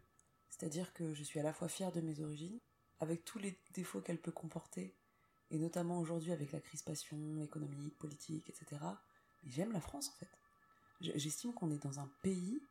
[0.49, 2.59] C'est-à-dire que je suis à la fois fière de mes origines,
[2.99, 4.95] avec tous les défauts qu'elle peut comporter,
[5.51, 8.81] et notamment aujourd'hui avec la crispation économique, politique, etc.
[9.43, 10.29] Mais j'aime la France, en fait.
[11.01, 12.61] J'estime qu'on est dans un pays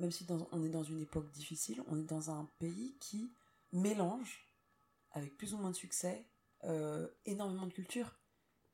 [0.00, 3.30] même si on est dans une époque difficile, on est dans un pays qui
[3.72, 4.46] mélange,
[5.12, 6.26] avec plus ou moins de succès,
[6.64, 8.16] euh, énormément de culture.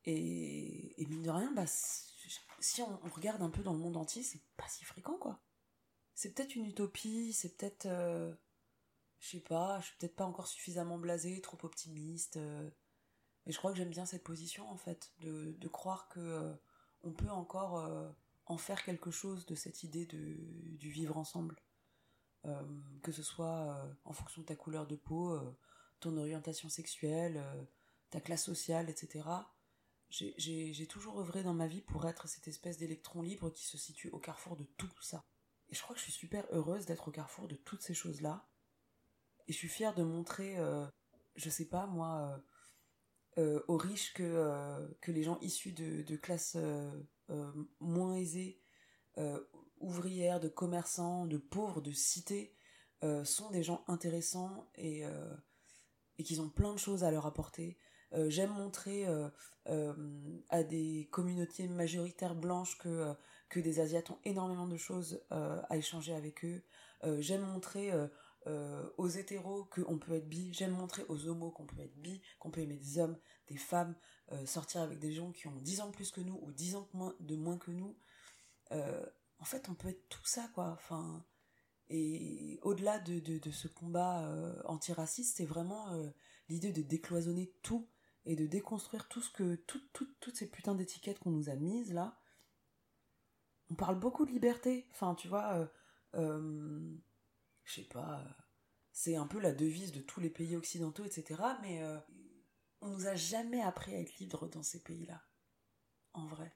[0.05, 4.41] Et, mine de rien, bah, si on, regarde un peu dans le monde entier, c'est
[4.57, 5.43] pas si fréquent, quoi.
[6.17, 7.87] C'est peut-être une utopie, c'est peut-être...
[7.87, 8.35] Euh,
[9.21, 12.37] je sais pas, je suis peut-être pas encore suffisamment blasé, trop optimiste.
[12.37, 12.69] Euh,
[13.47, 16.53] mais je crois que j'aime bien cette position, en fait, de, croire que
[17.05, 17.89] on peut encore
[18.47, 21.57] en faire quelque chose de cette idée du vivre ensemble.
[22.47, 22.63] Euh,
[23.03, 25.57] que ce soit euh, en fonction de ta couleur de peau, euh,
[26.01, 27.43] ton orientation sexuelle,
[28.11, 29.25] ta classe sociale, etc.
[30.11, 34.11] J'ai toujours œuvré dans ma vie pour être cette espèce d'électron libre qui se situe
[34.11, 35.25] au carrefour de tout ça.
[35.69, 38.47] Et je crois que je suis super heureuse d'être au carrefour de toutes ces choses-là.
[39.49, 40.57] Et je suis fière de montrer,
[41.37, 42.43] je sais pas moi,
[43.37, 46.57] aux riches que, que les gens issus de, classes
[47.31, 47.51] euh,
[47.81, 48.61] moins aisés,
[49.19, 49.41] euh,
[49.81, 52.55] ouvrières, de commerçants, de pauvres, de cités,
[53.03, 55.03] euh, sont des gens intéressants et,
[56.19, 57.79] et qu'ils ont plein de choses à leur apporter.
[58.29, 59.05] J'aime montrer
[59.67, 63.15] à des communautés majoritaires blanches que,
[63.49, 66.63] que des Asiates ont énormément de choses à échanger avec eux.
[67.19, 67.93] J'aime montrer
[68.97, 72.51] aux hétéros qu'on peut être bi, j'aime montrer aux homos qu'on peut être bi, qu'on
[72.51, 73.17] peut aimer des hommes,
[73.49, 73.95] des femmes,
[74.33, 76.75] euh, sortir avec des gens qui ont 10 ans de plus que nous ou 10
[76.77, 76.89] ans
[77.21, 77.97] de moins, que nous.
[78.73, 79.07] Euh,
[79.39, 80.73] en fait, on peut être tout ça, quoi.
[80.73, 81.25] Enfin,
[81.89, 85.93] et au-delà de, de, ce combat euh, antiraciste, c'est vraiment
[86.49, 87.89] l'idée de décloisonner tout
[88.25, 92.19] et de déconstruire tout ce que toutes ces putains d'étiquettes qu'on nous a mises là.
[93.71, 94.87] On parle beaucoup de liberté.
[94.93, 95.69] Enfin, tu vois,
[96.15, 96.95] je
[97.65, 98.25] sais pas,
[98.93, 101.43] c'est un peu la devise de tous les pays occidentaux, etc.
[101.63, 101.83] Mais
[102.81, 105.23] on nous a jamais appris à être libre dans ces pays-là.
[106.13, 106.55] En vrai.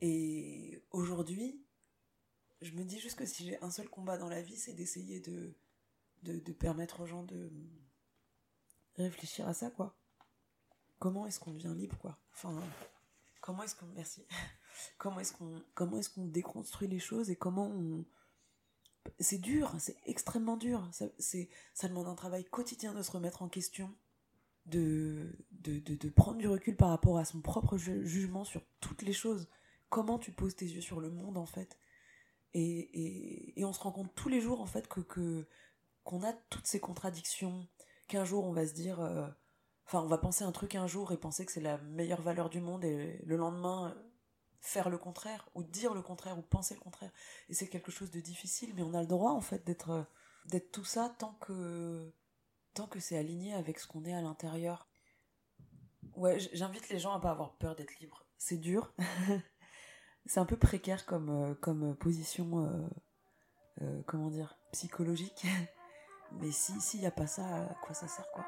[0.00, 1.64] Et aujourd'hui,
[2.60, 5.20] je me dis juste que si j'ai un seul combat dans la vie, c'est d'essayer
[5.20, 5.54] de,
[6.22, 7.50] de, permettre aux gens de
[8.96, 9.96] réfléchir à ça, quoi.
[10.98, 12.18] Comment est-ce qu'on devient libre, quoi?
[12.32, 12.60] Enfin,
[13.46, 13.86] comment est-ce qu'on...
[13.94, 14.26] Merci.
[14.98, 18.04] comment est-ce qu'on comment est-ce qu'on déconstruit les choses et comment on...
[19.20, 20.88] C'est dur, c'est extrêmement dur.
[20.92, 21.06] Ça,
[21.72, 23.94] ça demande un travail quotidien de se remettre en question
[24.66, 29.12] de, de, de, prendre du recul par rapport à son propre jugement sur toutes les
[29.12, 29.48] choses.
[29.90, 31.78] Comment tu poses tes yeux sur le monde, en fait.
[32.52, 35.46] Et, et, et on se rend compte tous les jours, en fait, que, que
[36.02, 37.68] qu'on a toutes ces contradictions,
[38.08, 38.98] qu'un jour on va se dire...
[39.00, 39.28] Euh,
[39.86, 42.50] enfin, on va penser un truc un jour et penser que c'est la meilleure valeur
[42.50, 43.96] du monde, et le lendemain,
[44.60, 47.12] faire le contraire, ou dire le contraire, ou penser le contraire.
[47.48, 50.06] Et c'est quelque chose de difficile, mais on a le droit, en fait, d'être,
[50.46, 52.12] d'être tout ça tant que,
[52.74, 54.88] tant que c'est aligné avec ce qu'on est à l'intérieur.
[56.14, 58.26] Ouais, j'invite les gens à pas avoir peur d'être libre.
[58.38, 58.92] C'est dur.
[60.26, 62.88] c'est un peu précaire comme, euh, comme position, euh,
[63.82, 65.46] euh, comment dire, psychologique.
[66.40, 68.44] Mais si s'il n'y a pas ça, à quoi ça sert quoi?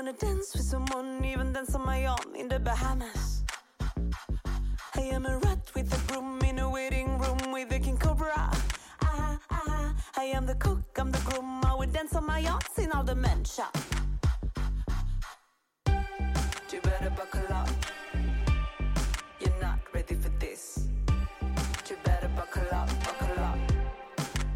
[0.00, 3.44] Wanna dance with someone, even dance on my own in the Bahamas.
[4.96, 8.50] I am a rat with a broom in a waiting room with a king cobra.
[9.02, 11.62] Ah, ah, I am the cook, I'm the groom.
[11.66, 13.68] I would dance on my own in all dementia.
[16.72, 17.68] You better buckle up.
[19.38, 20.88] You're not ready for this.
[21.90, 23.58] You better buckle up, buckle up.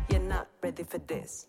[0.09, 1.49] You're not ready for this.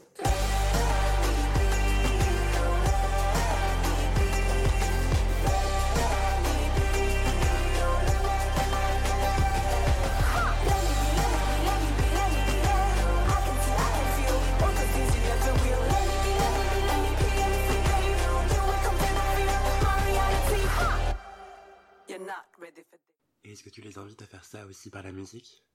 [23.76, 25.66] Tu les invites à faire ça aussi par la musique?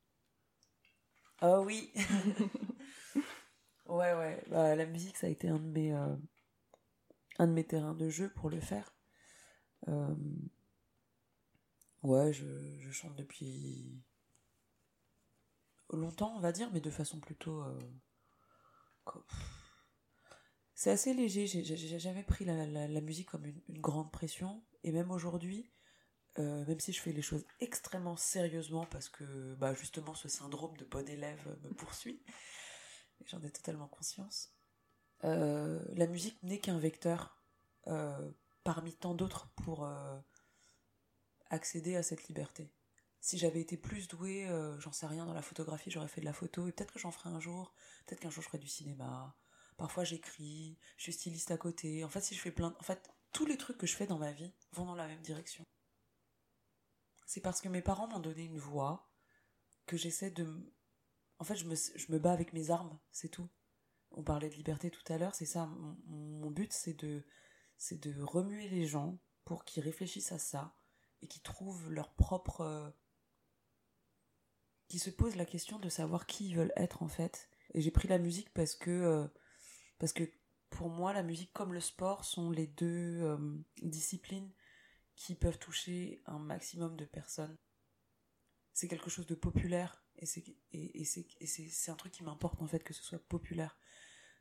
[1.43, 1.93] Oh oui
[3.85, 4.43] Ouais, ouais.
[4.49, 6.17] Bah, la musique, ça a été un de mes, euh,
[7.39, 8.95] un de mes terrains de jeu pour le faire.
[9.89, 10.15] Euh,
[12.03, 14.03] ouais, je, chante depuis
[15.91, 17.63] longtemps, on va dire, mais de façon plutôt.
[17.63, 17.79] Euh,
[20.73, 21.47] c'est assez léger.
[21.47, 24.65] J'ai jamais pris la, musique comme une, une, grande pression.
[24.85, 25.71] Et même aujourd'hui,
[26.41, 30.77] euh, même si je fais les choses extrêmement sérieusement parce que bah, justement ce syndrome
[30.77, 32.23] de bon élève me poursuit,
[33.27, 34.55] j'en ai totalement conscience,
[35.25, 37.37] euh, la musique n'est qu'un vecteur
[37.89, 38.31] euh,
[38.65, 39.89] parmi tant d'autres pour
[41.51, 42.73] accéder à cette liberté.
[43.21, 46.33] Si j'avais été plus douée, j'en sais rien, dans la photographie, j'aurais fait de la
[46.33, 47.75] photo, et peut-être que j'en ferai un jour,
[48.07, 49.37] peut-être qu'un jour je ferai du cinéma,
[49.77, 52.75] parfois j'écris, je suis styliste à côté, en fait si je fais plein...
[52.79, 55.23] En fait, tous les trucs que je fais dans ma vie vont dans la même
[55.23, 55.65] direction
[57.31, 59.09] c'est parce que mes parents m'ont donné une voix
[59.87, 60.49] que j'essaie de...
[61.39, 63.49] En fait, je me, bats avec mes armes, c'est tout.
[64.11, 65.67] On parlait de liberté tout à l'heure, c'est ça.
[66.07, 67.25] Mon, but, c'est de,
[67.77, 70.75] c'est de remuer les gens pour qu'ils réfléchissent à ça
[71.23, 72.63] et qu'ils trouvent leur propre...
[72.63, 72.91] Euh,
[74.89, 77.49] qui se posent la question de savoir qui ils veulent être en fait.
[77.75, 78.91] Et j'ai pris la musique parce que...
[78.91, 79.29] Euh,
[80.01, 80.25] parce que
[80.69, 83.39] pour moi, la musique comme le sport sont les deux euh,
[83.83, 84.51] disciplines
[85.21, 87.59] qui peuvent toucher un maximum de personnes.
[88.73, 90.43] C'est quelque chose de populaire et c'est
[90.73, 93.79] et, c'est un truc qui m'importe en fait que ce soit populaire.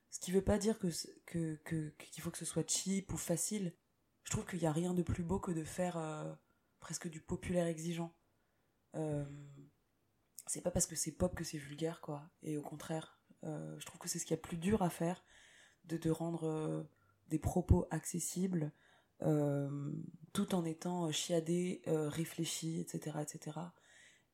[0.10, 0.88] Ce qui veut pas dire que
[1.26, 3.76] que qu'il faut que ce soit cheap ou facile.
[4.24, 6.34] Je trouve qu'il n'y a rien de plus beau que de faire euh,
[6.80, 8.16] presque du populaire exigeant.
[8.96, 9.26] Euh,
[10.48, 12.32] c'est pas parce que c'est pop que c'est vulgaire quoi.
[12.42, 14.90] Et au contraire, euh, je trouve que c'est ce qu'il y a plus dur à
[14.90, 15.26] faire,
[15.84, 16.88] de, de rendre
[17.28, 18.70] des propos accessibles, euh,
[19.22, 23.60] tout en étant chiadé, euh, réfléchi, etc., etc.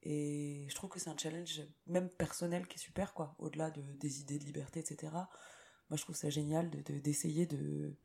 [0.03, 3.81] Et je trouve que c'est un challenge même personnel qui est super, quoi, au-delà de,
[3.81, 5.11] des idées de liberté, etc.
[5.11, 7.97] Moi, je trouve ça génial de, d'essayer de,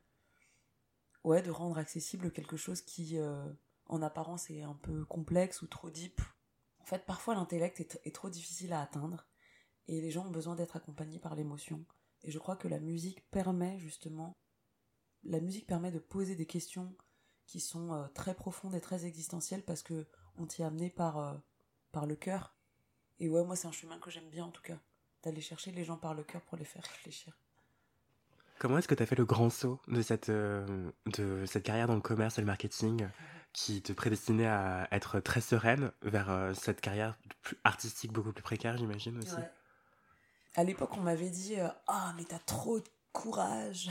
[1.23, 3.45] ouais, de rendre accessible quelque chose qui, euh,
[3.85, 6.21] en apparence, est un peu complexe ou trop deep.
[6.79, 9.27] En fait, parfois, l'intellect est trop difficile à atteindre
[9.87, 11.85] et les gens ont besoin d'être accompagnés par l'émotion.
[12.23, 14.40] Et je crois que la musique permet justement
[15.23, 16.93] la musique permet de poser des questions
[17.45, 20.05] qui sont euh, très profondes et très existentielles parce que
[20.37, 21.33] on t'y est amené par, euh,
[21.91, 22.55] par le cœur.
[23.19, 24.79] Et ouais, moi c'est un chemin que j'aime bien en tout cas,
[25.23, 27.37] d'aller chercher les gens par le cœur pour les faire réfléchir.
[28.57, 31.87] Comment est-ce que tu as fait le grand saut de cette, euh, de cette carrière
[31.87, 33.07] dans le commerce et le marketing
[33.53, 38.77] qui te prédestinait à être très sereine vers cette carrière plus artistique beaucoup plus précaire,
[38.77, 39.35] j'imagine aussi?
[40.55, 41.55] À l'époque, on m'avait dit
[41.87, 43.89] Ah, mais t'as trop de courage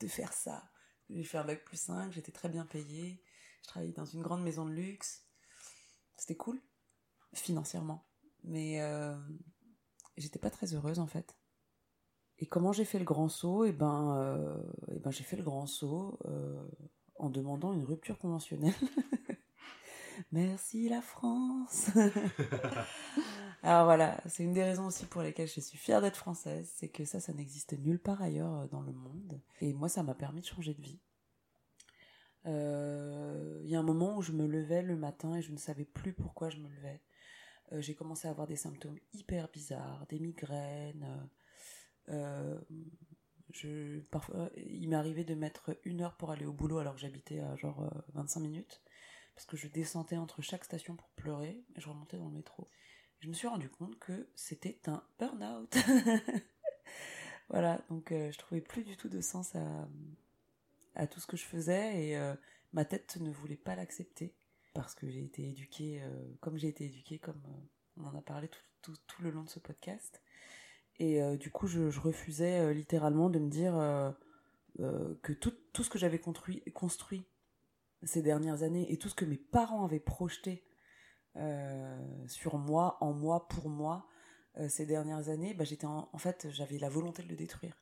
[0.00, 0.70] de faire ça.
[1.10, 3.22] J'ai fait un bac plus 5, j'étais très bien payée.
[3.62, 5.26] Je travaillais dans une grande maison de luxe.
[6.16, 6.60] C'était cool,
[7.32, 8.06] financièrement.
[8.42, 9.16] Mais euh,
[10.16, 11.36] j'étais pas très heureuse en fait.
[12.38, 13.64] Et comment j'ai fait le grand saut?
[13.64, 16.68] Eh ben, euh, eh ben j'ai fait le grand saut euh,
[17.16, 18.74] en demandant une rupture conventionnelle.
[20.32, 21.90] Merci la France.
[23.62, 26.88] Alors voilà, c'est une des raisons aussi pour lesquelles je suis fière d'être française, c'est
[26.88, 29.40] que ça, ça n'existe nulle part ailleurs euh, dans le monde.
[29.60, 31.00] Et moi, ça m'a permis de changer de vie.
[32.46, 35.56] Euh, il y a un moment où je me levais le matin et je ne
[35.56, 37.00] savais plus pourquoi je me levais.
[37.72, 41.28] Euh, j'ai commencé à avoir des symptômes hyper bizarres, des migraines.
[43.50, 47.00] je, parfois, il m'est arrivé de mettre une heure pour aller au boulot alors que
[47.00, 48.83] j'habitais à genre 25 minutes
[49.34, 52.68] parce que je descendais entre chaque station pour pleurer et je remontais dans le métro
[53.24, 55.74] je me suis rendu compte que c'était un burn-out.
[57.48, 59.88] voilà, donc euh, je trouvais plus du tout de sens à,
[60.94, 62.34] à tout ce que je faisais et euh,
[62.74, 64.34] ma tête ne voulait pas l'accepter
[64.74, 66.10] parce que j'ai été éduquée euh,
[66.40, 67.40] comme j'ai été éduquée, comme
[67.96, 68.50] on en a parlé
[68.82, 70.20] tout, tout, le long de ce podcast.
[70.98, 73.72] Et du coup, je, je refusais littéralement de me dire
[74.78, 77.26] que tout, tout, ce que j'avais construit, construit
[78.06, 80.64] ces dernières années et tout ce que mes parents avaient projeté
[81.36, 84.06] euh, sur moi, en moi, pour moi,
[84.58, 87.76] euh, ces dernières années, bah, j'étais en, fait, j'avais la volonté de le détruire.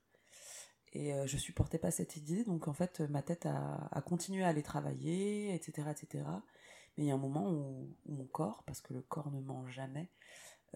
[0.94, 4.48] Et euh, je supportais pas cette idée, donc en fait, ma tête a, continué à
[4.48, 6.24] aller travailler, etc., etc.
[6.96, 9.66] Mais il y a un moment où, mon corps, parce que le corps ne ment
[9.68, 10.10] jamais,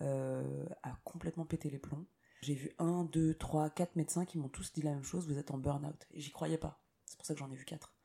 [0.01, 2.07] a complètement pété les plombs.
[2.43, 5.39] J'ai vu un, deux, trois, quatre médecins qui m'ont tous dit la même chose, vous
[5.39, 6.07] êtes en burn-out.
[6.13, 6.83] Et j'y croyais pas.
[7.07, 7.96] C'est pour ça que j'en ai vu quatre.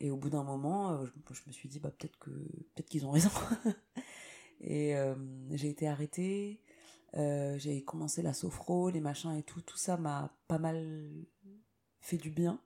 [0.00, 3.04] Et au bout d'un moment, euh, je, me suis dit, bah, peut-être que peut-être qu'ils
[3.06, 3.30] ont raison.
[4.62, 5.14] et euh,
[5.50, 6.62] j'ai été arrêtée.
[7.16, 9.60] Euh, j'ai commencé la sophro, les machins et tout.
[9.60, 11.10] Tout ça m'a pas mal
[12.00, 12.60] fait du bien.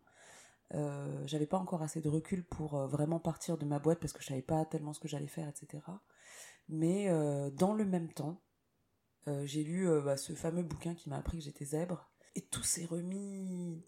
[1.27, 4.29] j'avais pas encore assez de recul pour vraiment partir de ma boîte parce que je
[4.29, 5.83] savais pas tellement ce que j'allais faire, etc.
[6.69, 7.09] Mais
[7.51, 8.43] dans le même temps,
[9.45, 12.11] j'ai lu bah, ce fameux bouquin qui m'a appris que j'étais zèbre.
[12.37, 13.83] Et tout s'est remis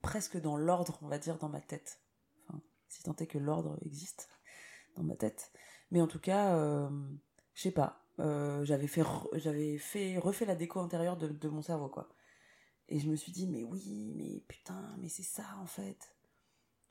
[0.00, 2.01] presque dans l'ordre, on va dire, dans ma tête
[2.92, 4.28] si tant est que l'ordre existe
[4.96, 5.50] dans ma tête.
[5.90, 6.90] Mais en tout cas, euh,
[7.54, 9.02] je sais pas, euh, j'avais fait,
[9.34, 12.08] j'avais fait, refait la déco intérieure de, mon cerveau, quoi.
[12.88, 16.14] Et je me suis dit, mais oui, mais putain, mais c'est ça en fait.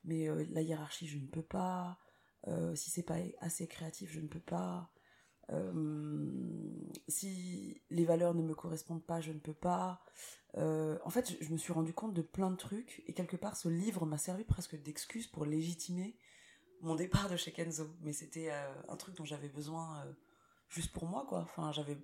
[0.03, 1.99] Mais euh, la hiérarchie, je ne peux pas.
[2.75, 4.91] si c'est pas assez créatif, je ne peux pas.
[7.07, 10.03] Si les valeurs ne me correspondent pas, je ne peux pas.
[10.57, 13.55] Euh, en fait, je, me suis rendu compte de plein de trucs et quelque part,
[13.55, 16.17] ce livre m'a servi presque d'excuse pour légitimer
[16.81, 17.87] mon départ de chez Kenzo.
[18.01, 20.13] Mais c'était euh, un truc dont j'avais besoin euh,
[20.69, 21.39] juste pour moi, quoi.
[21.39, 21.97] Enfin, j'avais.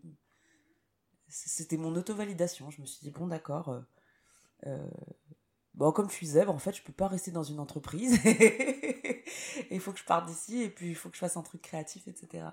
[1.28, 2.70] C'était mon auto-validation.
[2.72, 3.84] Je me suis dit, bon, d'accord.
[5.74, 8.18] Bon, comme je suis zèbre, en fait, je peux pas rester dans une entreprise.
[9.72, 11.62] Il faut que je parte d'ici et puis il faut que je fasse un truc
[11.62, 12.46] créatif, etc.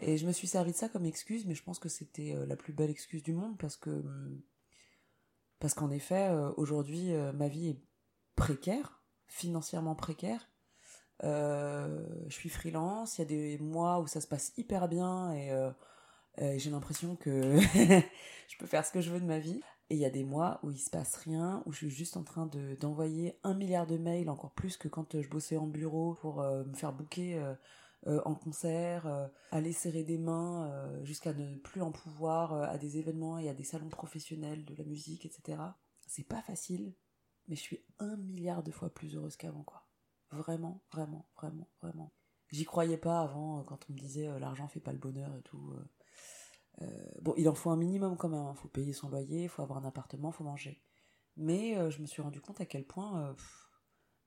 [0.00, 2.56] Et je me suis servi de ça comme excuse, mais je pense que c'était la
[2.56, 4.40] plus belle excuse du monde parce que hum,
[5.58, 7.80] parce qu'en effet, euh, aujourd'hui, euh, ma vie est
[8.34, 10.48] précaire, financièrement précaire.
[11.24, 15.32] Euh, je suis freelance, il y a des mois où ça se passe hyper bien
[15.32, 15.50] et,
[16.58, 19.62] j'ai l'impression que je peux faire ce que je veux de ma vie.
[19.88, 22.18] Et il y a des mois où il se passe rien, où je suis juste
[22.18, 25.66] en train de, d'envoyer un milliard de mails, encore plus que quand je bossais en
[25.66, 27.40] bureau pour me faire bouquer
[28.06, 32.78] euh, en concert, euh, aller serrer des mains euh, jusqu'à ne plus en pouvoir à
[32.78, 35.60] des événements et à des salons professionnels de la musique, etc.
[36.06, 36.94] C'est pas facile,
[37.48, 39.88] mais je suis un milliard de fois plus heureuse qu'avant, quoi.
[40.30, 42.12] Vraiment, vraiment, vraiment, vraiment.
[42.50, 45.74] J'y croyais pas avant quand on me disait l'argent fait pas le bonheur et tout.
[47.22, 48.40] bon, il en faut un minimum quand même.
[48.40, 48.54] Il hein.
[48.54, 50.80] faut payer son loyer, il faut avoir un appartement, faut manger.
[51.36, 53.34] Mais je me suis rendu compte à quel point,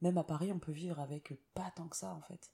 [0.01, 2.51] même à Paris, on peut vivre avec pas tant que ça en fait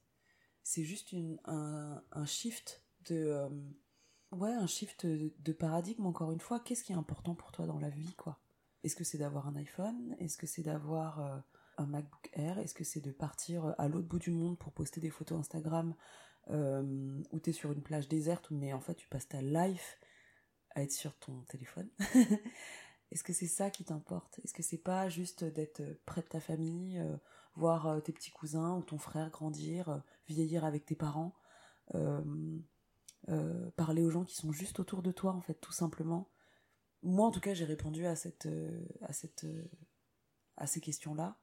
[0.66, 3.49] c'est juste une, un, shift de euh,
[4.32, 6.59] un shift de, paradigme encore une fois.
[6.59, 8.41] Qu'est-ce qui est important pour toi dans la vie quoi?
[8.84, 10.16] Est-ce que c'est d'avoir un iPhone?
[10.20, 11.38] Est-ce que c'est d'avoir euh,
[11.78, 12.57] un MacBook Air?
[12.57, 15.93] Est-ce que c'est de partir à l'autre bout du monde pour poster des photos Instagram
[16.49, 19.99] euh, où tu es sur une plage déserte mais en fait tu passes ta life
[20.72, 21.89] à être sur ton téléphone?
[23.11, 24.39] Est-ce que c'est ça qui t'importe?
[24.43, 26.99] Est-ce que c'est pas juste d'être près de ta famille
[27.55, 29.97] voir euh, tes petits cousins ou ton frère grandir, euh,
[30.27, 31.35] vieillir avec tes parents,
[31.95, 32.11] euh,
[33.75, 36.29] parler aux gens qui sont juste autour de toi, en fait, tout simplement.
[37.03, 38.47] Moi, en tout cas, j'ai répondu à cette,
[39.01, 39.45] à cette,
[40.57, 41.37] à ces questions-là.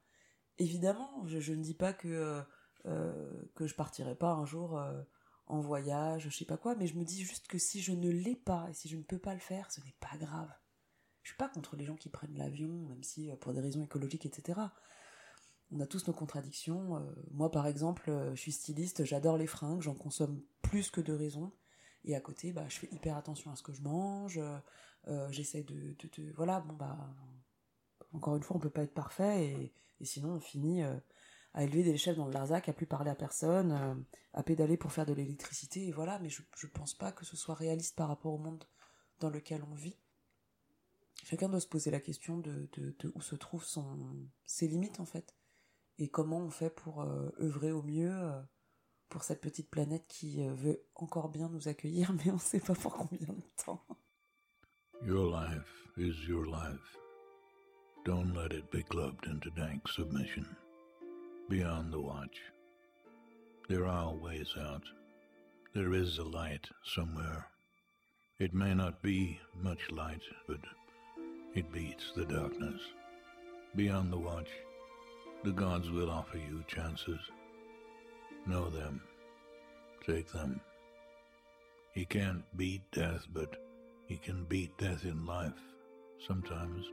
[0.57, 2.41] Évidemment, je, ne dis pas que
[2.83, 4.81] que je partirai pas un jour
[5.47, 8.09] en voyage, je sais pas quoi, mais je me dis juste que si je ne
[8.09, 10.53] l'ai pas et si je ne peux pas le faire, ce n'est pas grave.
[11.21, 14.25] Je suis pas contre les gens qui prennent l'avion, même si pour des raisons écologiques,
[14.25, 14.59] etc
[15.73, 16.97] on a tous nos contradictions.
[16.97, 16.99] Euh,
[17.31, 21.13] moi, par exemple, euh, je suis styliste, j'adore les fringues, j'en consomme plus que de
[21.13, 21.51] raison.
[22.05, 24.39] Et à côté, bah, je fais hyper attention à ce que je mange.
[25.07, 25.95] Euh, j'essaie de,
[26.35, 26.97] Voilà, bon, bah.
[28.13, 29.73] Encore une fois, on peut pas être parfait.
[29.99, 33.15] Et, sinon, on finit à élever des chefs dans le Larzac, à plus parler à
[33.15, 37.23] personne, à pédaler pour faire de l'électricité, et voilà, mais je, je pense pas que
[37.23, 38.65] ce soit réaliste par rapport au monde
[39.19, 39.95] dans lequel on vit.
[41.23, 43.65] Chacun doit se poser la question de, de, où se trouvent
[44.45, 45.33] ses limites en fait,
[45.99, 48.31] et comment on fait pour œuvrer au mieux
[49.09, 52.75] pour cette petite planète qui veut encore bien nous accueillir, mais on ne sait pas
[52.75, 53.85] pour combien de temps?
[55.05, 56.97] Your life is your life.
[58.05, 60.45] Don't let it be clubbed into dank submission.
[61.49, 62.41] Beyond the watch.
[63.69, 64.83] There are ways out.
[65.73, 67.47] There is a light somewhere.
[68.39, 70.59] It may not be much light, but
[71.53, 72.81] it beats the darkness.
[73.75, 74.49] Beyond the watch,
[75.43, 77.19] the gods will offer you chances.
[78.47, 79.01] Know them.
[80.05, 80.61] Take them.
[81.91, 83.57] He can't beat death, but
[84.07, 85.59] he can beat death in life,
[86.25, 86.85] sometimes.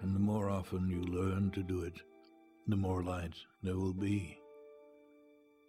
[0.00, 2.00] And the more often you learn to do it,
[2.66, 4.38] the more light there will be.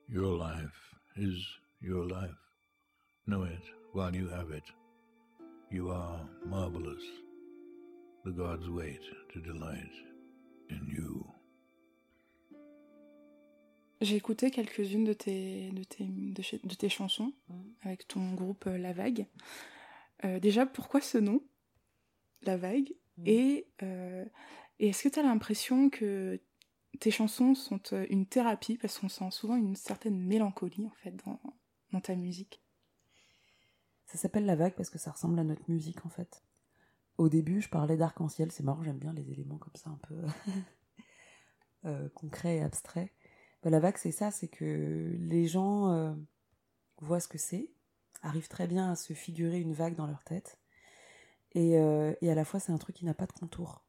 [0.07, 1.37] Your life is
[1.81, 2.29] your life.
[3.27, 4.63] Know it while you have it.
[5.69, 7.03] You are marvelous.
[8.23, 9.01] The gods wait
[9.33, 10.08] to delight
[14.01, 17.53] J'ai écouté quelques-unes de tes, de, tes, de, tes chansons mmh.
[17.81, 19.27] avec ton groupe euh, La Vague.
[20.23, 21.41] Euh, déjà, pourquoi ce nom
[22.43, 22.93] La Vague?
[23.17, 23.23] Mmh.
[23.25, 24.25] Et, euh,
[24.79, 26.39] et est-ce que tu as l'impression que
[27.01, 28.77] tes chansons sont une thérapie?
[28.77, 31.41] Parce qu'on sent souvent une certaine mélancolie en fait dans,
[31.91, 32.61] dans ta musique.
[34.05, 36.41] Ça s'appelle La Vague parce que ça ressemble à notre musique en fait.
[37.19, 40.23] Au début, je parlais d'arc-en-ciel, c'est marrant, j'aime bien les éléments comme ça un peu
[42.15, 43.11] concrets et abstraits.
[43.61, 46.13] Bah, la vague, c'est ça, c'est que les gens euh,
[47.01, 47.69] voient ce que c'est,
[48.21, 50.59] arrivent très bien à se figurer une vague dans leur tête,
[51.51, 53.83] et, euh, et à la fois c'est un truc qui n'a pas de contour.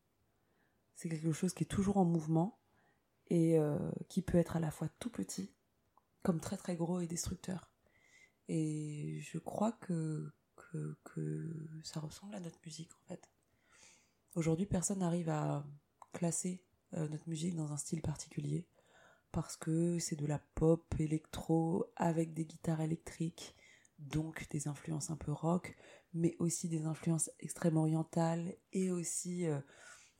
[0.97, 2.59] C'est quelque chose qui est toujours en mouvement
[3.29, 3.79] et euh,
[4.09, 5.55] qui peut être à la fois tout petit,
[6.25, 7.71] comme très très gros et destructeur.
[8.49, 10.33] Et je crois que,
[10.71, 10.97] que,
[11.83, 13.31] ça ressemble à notre musique en fait.
[14.35, 15.67] Aujourd'hui, personne n'arrive à
[16.13, 18.67] classer notre musique dans un style particulier
[19.33, 23.55] parce que c'est de la pop électro avec des guitares électriques,
[23.99, 25.77] donc des influences un peu rock,
[26.15, 29.61] mais aussi des influences extrêmement orientales et aussi euh,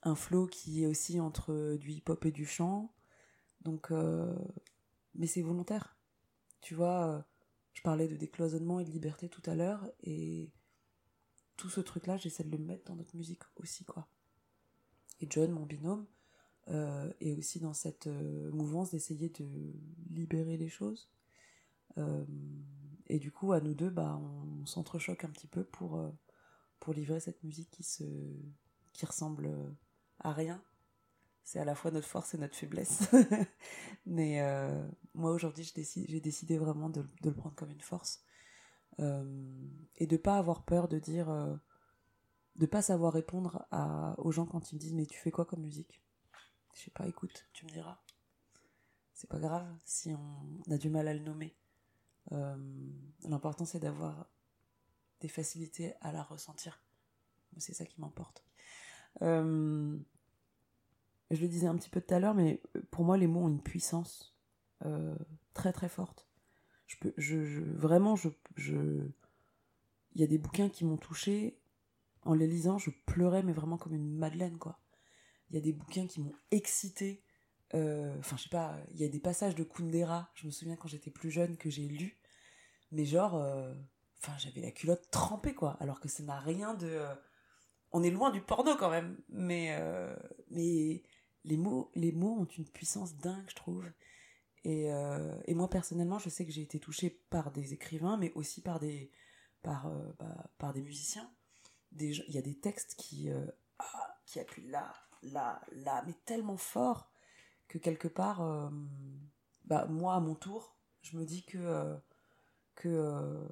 [0.03, 2.95] un flow qui est aussi entre du hip-hop et du chant.
[3.63, 4.35] Donc, euh,
[5.15, 5.97] mais c'est volontaire.
[6.61, 7.23] Tu vois, euh,
[7.75, 10.51] je parlais de décloisonnement et de liberté tout à l'heure, et
[11.57, 14.09] tout ce truc-là, j'essaie de le mettre dans notre musique aussi, quoi.
[15.21, 16.07] Et John, mon binôme,
[16.69, 19.47] euh, et aussi dans cette euh, mouvance d'essayer de
[20.11, 21.11] libérer les choses.
[21.99, 22.25] Euh,
[23.09, 26.01] et du coup, à nous deux, bah, on, s'entrechoque un petit peu pour,
[26.79, 28.05] pour livrer cette musique qui, se,
[28.93, 29.51] qui ressemble
[30.21, 30.63] à rien.
[31.45, 33.11] C'est à la fois notre force et notre faiblesse.
[34.07, 34.41] Mais
[35.15, 38.23] moi, aujourd'hui, j'ai décidé vraiment de, de, le prendre comme une force.
[38.99, 41.59] et de pas avoir peur de dire
[42.57, 45.47] de pas savoir répondre à, aux gens quand ils me disent mais tu fais quoi
[45.47, 46.03] comme musique?
[46.75, 48.01] Je sais pas, écoute, tu me diras.
[49.15, 51.57] C'est pas grave si on a du mal à le nommer.
[52.33, 52.57] Euh,
[53.25, 54.31] l'important c'est d'avoir
[55.21, 56.83] des facilités à la ressentir.
[57.57, 58.45] C'est ça qui m'importe.
[61.31, 63.41] Euh, je le disais un petit peu tout à l'heure, mais pour moi les mots
[63.41, 64.37] ont une puissance
[64.85, 65.17] euh,
[65.55, 66.29] très très forte.
[66.87, 68.77] Je peux, je, vraiment, je, je,
[70.15, 71.57] il y a des bouquins qui m'ont touché.
[72.23, 74.81] En les lisant, je pleurais, mais vraiment comme une madeleine, quoi
[75.51, 77.23] il y a des bouquins qui m'ont excité.
[77.75, 80.77] Euh, enfin, je sais pas, il y a des passages de Kundera, je me souviens
[80.77, 82.19] quand j'étais plus jeune que j'ai lu,
[82.91, 83.73] mais genre, euh,
[84.39, 86.89] j'avais la culotte trempée, quoi, alors que ça n'a rien de.
[86.89, 87.15] Euh,
[87.93, 89.77] on est loin du porno quand même, mais,
[90.51, 91.03] mais
[91.45, 93.85] les, mots, les mots ont une puissance dingue, je trouve.
[94.65, 94.91] Et,
[95.47, 98.79] et moi, personnellement, je sais que j'ai été touchée par des écrivains, mais aussi par
[98.79, 99.11] des,
[99.63, 101.31] par, bah, par des musiciens.
[101.99, 103.31] Il y a des textes qui,
[103.79, 107.11] ah, qui appuient là, là, là, mais tellement fort
[107.71, 108.69] que quelque part, euh,
[109.65, 111.97] bah, moi, à mon tour, je me dis que, euh,
[112.87, 113.49] euh,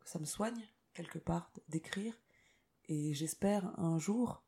[0.00, 0.62] que, ça me soigne,
[0.92, 2.14] quelque part, d'écrire.
[2.88, 4.43] Et j'espère un jour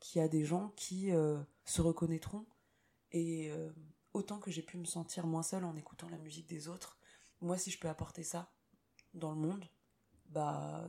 [0.00, 1.10] qu'il y a des gens qui
[1.64, 2.46] se reconnaîtront.
[3.12, 3.52] Et
[4.12, 6.98] autant que j'ai pu me sentir moins seule en écoutant la musique des autres,
[7.40, 8.52] moi, si je peux apporter ça
[9.14, 9.64] dans le monde,
[10.28, 10.88] bah,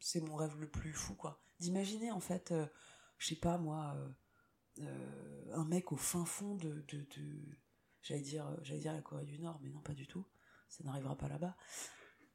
[0.00, 1.40] c'est mon rêve le plus fou, quoi.
[1.58, 2.52] D'imaginer, en fait,
[3.18, 7.06] je sais pas moi, euh, euh, un mec au fin fond de, de,
[8.02, 10.24] j'allais dire, dire la Corée du Nord, mais non pas du tout,
[10.68, 11.56] ça n'arrivera pas là-bas,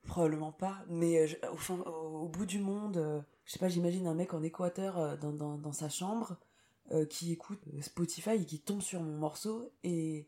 [0.03, 4.33] probablement pas, mais euh, au, au, bout du monde, je sais pas, j'imagine un mec
[4.33, 6.37] en Équateur dans, dans, sa chambre,
[6.91, 10.25] euh, qui écoute Spotify et qui tombe sur mon morceau et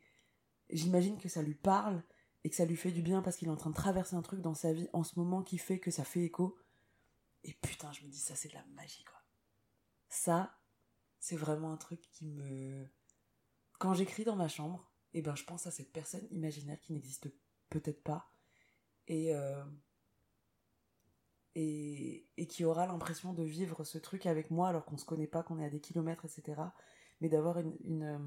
[0.69, 2.03] j'imagine que ça lui parle
[2.43, 4.21] et que ça lui fait du bien parce qu'il est en train de traverser un
[4.21, 6.57] truc dans sa vie en ce moment qui fait que ça fait écho.
[7.45, 9.21] Et putain, je me dis ça c'est de la magie quoi.
[10.09, 10.59] Ça,
[11.21, 12.85] c'est vraiment un truc qui me
[13.79, 17.29] quand j'écris dans ma chambre, eh ben je pense à cette personne imaginaire qui n'existe
[17.69, 18.29] peut-être pas
[19.07, 19.63] et euh,
[21.55, 25.43] et, qui aura l'impression de vivre ce truc avec moi alors qu'on se connaît pas,
[25.43, 26.61] qu'on est à des kilomètres, etc.
[27.21, 28.17] Mais d'avoir une, une, euh,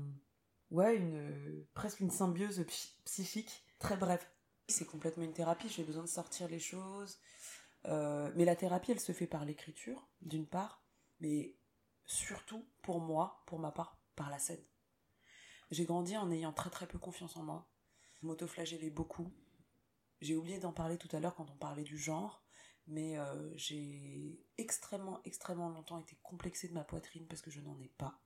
[0.71, 2.65] ouais, une, presque une symbiose
[3.05, 4.31] psychique très bref.
[4.69, 7.19] C'est complètement une thérapie, j'ai besoin de sortir les choses.
[7.87, 10.83] Euh, mais la thérapie, elle se fait par l'écriture, d'une part,
[11.21, 11.57] mais
[12.05, 14.65] surtout pour moi, pour ma part, par la scène.
[15.71, 17.69] J'ai grandi en ayant très très peu confiance en moi.
[18.15, 19.33] Je m'autoflagellais beaucoup.
[20.21, 22.46] J'ai oublié d'en parler tout à l'heure quand on parlait du genre
[22.87, 27.79] mais euh, j'ai extrêmement, extrêmement longtemps été complexée de ma poitrine parce que je n'en
[27.81, 28.21] ai pas.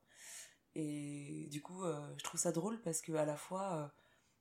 [0.74, 3.88] Et du coup, euh, je trouve ça drôle parce que à la fois, euh,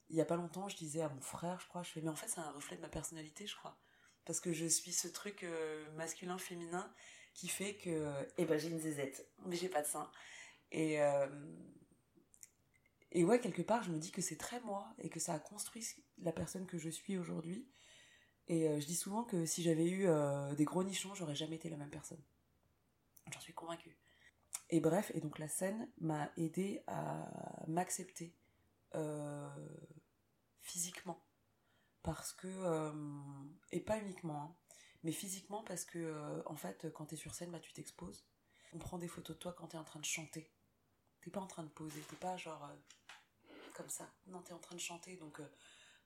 [0.10, 2.10] il y a pas longtemps, je disais à mon frère, je crois, je fais, mais
[2.10, 3.78] en fait, c'est un reflet de ma personnalité, je crois.
[4.26, 5.46] Parce que je suis ce truc
[5.96, 6.94] masculin-féminin
[7.34, 10.12] qui fait que, eh ben, j'ai une zézette, mais j'ai pas de sein.
[10.72, 11.00] Et,
[13.12, 15.40] et ouais, quelque part, je me dis que c'est très moi et que ça a
[15.40, 15.86] construit
[16.20, 17.68] la personne que je suis aujourd'hui
[18.50, 21.56] et euh, je dis souvent que si j'avais eu euh, des gros nichons, j'aurais jamais
[21.56, 22.22] été la même personne.
[23.32, 23.96] J'en suis convaincue.
[24.72, 27.30] Et bref, et donc la scène m'a aidé à
[27.68, 28.36] m'accepter
[28.96, 29.48] euh,
[30.62, 31.24] physiquement.
[32.02, 32.92] Parce que,
[33.72, 34.56] et pas uniquement, hein,
[35.04, 38.26] mais physiquement parce que, en fait, quand t'es sur scène, bah, tu t'exposes.
[38.74, 40.50] On prend des photos de toi quand t'es en train de chanter.
[41.22, 42.72] T'es pas en train de poser, t'es pas genre
[43.74, 44.10] comme ça.
[44.28, 45.42] Non, t'es en train de chanter, donc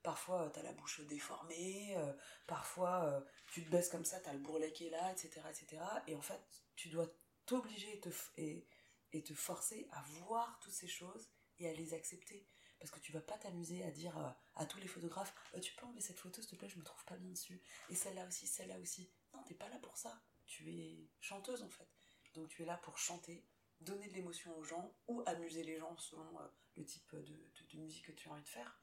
[0.04, 2.14] Parfois, euh, t'as la bouche déformée, euh,
[2.46, 5.82] parfois, euh, tu te baisses comme ça, t'as le bourrelet qui est là, etc., etc.
[6.08, 6.42] Et en fait,
[6.76, 7.08] tu dois
[7.46, 11.30] t'obliger et te, et, te forcer à voir toutes ces choses
[11.60, 12.46] et à les accepter.
[12.80, 14.18] Parce que tu vas pas t'amuser à dire
[14.56, 17.06] à tous les photographes Tu peux enlever cette photo, s'il te plaît, je me trouve
[17.06, 17.62] pas bien dessus.
[17.90, 19.10] Et celle-là aussi, celle-là aussi.
[19.34, 20.22] Non, t'es pas là pour ça.
[20.48, 21.88] Tu es chanteuse en fait.
[22.34, 23.48] Donc tu es là pour chanter,
[23.80, 26.38] donner de l'émotion aux gens ou amuser les gens selon
[26.76, 28.83] le type de, musique que tu as envie de faire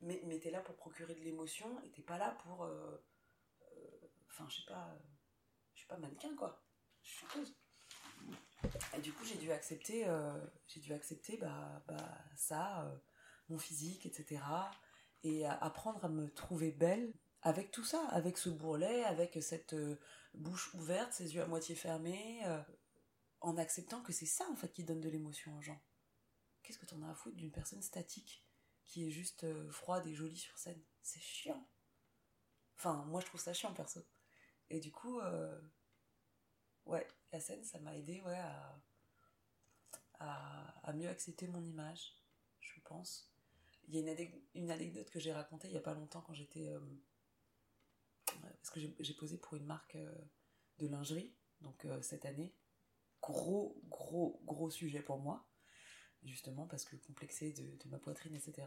[0.00, 2.64] mais, mais t'es là pour procurer de l'émotion et t'es pas là pour.
[2.64, 3.04] Euh,
[3.62, 4.98] euh, enfin, je sais pas.
[5.74, 6.64] Je suis pas mannequin, quoi.
[7.02, 7.56] Je chanteuse.
[8.96, 12.92] Et du coup, j'ai dû accepter, euh, j'ai dû accepter bah, bah, ça,
[13.48, 14.42] mon physique, etc.
[15.24, 17.12] Et apprendre à me trouver belle
[17.42, 19.74] avec tout ça, avec ce bourrelet, avec cette
[20.34, 22.40] bouche ouverte, ses yeux à moitié fermés,
[23.40, 25.80] en acceptant que c'est ça en fait qui donne de l'émotion aux gens.
[26.62, 28.46] Qu'est-ce que t'en as à foutre d'une personne statique?
[28.92, 30.82] Qui est juste euh, froide et jolie sur scène.
[31.00, 31.66] C'est chiant.
[32.76, 34.06] Enfin, moi je trouve ça chiant perso.
[34.68, 35.58] Et du coup, euh,
[36.84, 38.78] ouais, la scène, ça m'a aidé ouais, à,
[40.82, 42.14] à, mieux accepter mon image,
[42.60, 43.32] je pense.
[43.88, 46.68] Il y a une, anecdote que j'ai racontée il y a pas longtemps quand j'étais.
[46.68, 46.80] Euh,
[48.26, 52.54] parce que j'ai posé pour une marque de lingerie, donc cette année.
[53.22, 55.46] Gros, gros, gros sujet pour moi
[56.24, 58.66] justement parce que complexé de, ma poitrine, etc.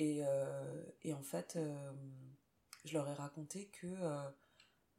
[0.00, 1.92] Euh, et, en fait, euh,
[2.84, 3.86] je leur ai raconté que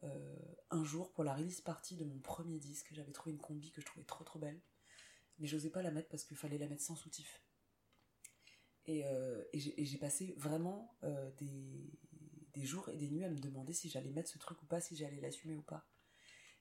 [0.03, 0.35] euh,
[0.71, 3.81] un jour, pour la release party de mon premier disque, j'avais trouvé une combi que
[3.81, 4.61] je trouvais trop trop belle,
[5.39, 7.41] mais j'osais pas la mettre parce qu'il fallait la mettre sans soutif.
[8.87, 9.03] Et,
[9.53, 10.95] j'ai passé vraiment
[11.37, 11.91] des,
[12.53, 14.79] des jours et des nuits à me demander si j'allais mettre ce truc ou pas,
[14.79, 15.87] si j'allais l'assumer ou pas.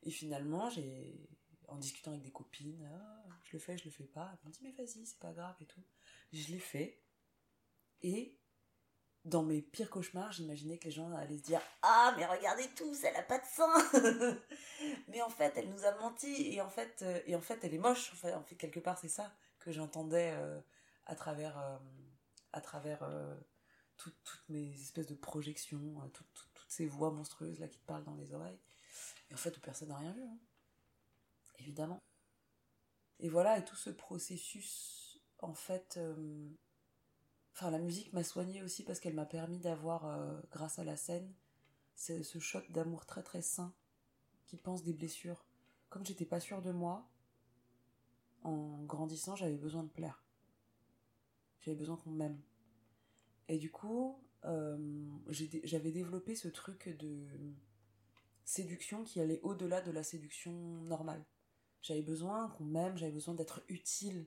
[0.02, 1.28] Et finalement, j'ai
[1.68, 4.30] en discutant avec des copines, ah, je le fais, je le fais pas.
[4.32, 5.82] Elles m'ont dit, mais vas-y, c'est pas grave et tout.
[6.32, 7.00] Je l'ai fait.
[8.02, 8.38] Et
[9.24, 13.04] dans mes pires cauchemars, j'imaginais que les gens allaient se dire Ah, mais regardez tous,
[13.04, 13.70] elle a pas de sang
[15.08, 17.74] Mais en fait, elle nous a menti, et en fait, euh, et en fait elle
[17.74, 18.12] est moche.
[18.12, 20.60] En fait, quelque part, c'est ça que j'entendais euh,
[21.06, 21.78] à travers, euh,
[22.52, 23.08] à travers
[23.96, 28.34] toutes mes espèces de projections, toutes ces voix monstrueuses là qui te parlent dans les
[28.34, 28.58] oreilles.
[29.30, 30.22] Et en fait, personne n'a rien vu.
[30.22, 30.38] Hein
[31.58, 32.02] évidemment.
[33.20, 36.48] Et voilà, et tout ce processus, en fait, euh,
[37.52, 40.96] enfin la musique m'a soigné aussi parce qu'elle m'a permis d'avoir, euh, grâce à la
[40.96, 41.32] scène,
[41.94, 43.72] ce choc d'amour très très sain
[44.46, 45.44] qui pense des blessures.
[45.88, 47.08] Comme j'étais pas sûre de moi,
[48.42, 50.22] en grandissant, j'avais besoin de plaire.
[51.60, 52.40] J'avais besoin qu'on m'aime.
[53.48, 57.26] Et du coup, euh, j'avais développé ce truc de
[58.44, 60.52] séduction qui allait au-delà de la séduction
[60.82, 61.24] normale.
[61.84, 64.26] J'avais besoin qu'on m'aime, j'avais besoin d'être utile.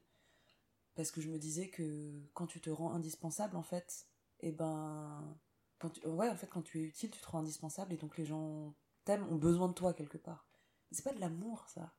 [0.94, 4.08] Parce que je me disais que quand tu te rends indispensable, en fait,
[4.40, 5.38] et eh ben.
[5.80, 8.18] Quand tu, ouais, en fait, quand tu es utile, tu te rends indispensable et donc
[8.18, 8.74] les gens
[9.06, 10.48] t'aiment, ont besoin de toi quelque part.
[10.92, 11.94] C'est pas de l'amour, ça.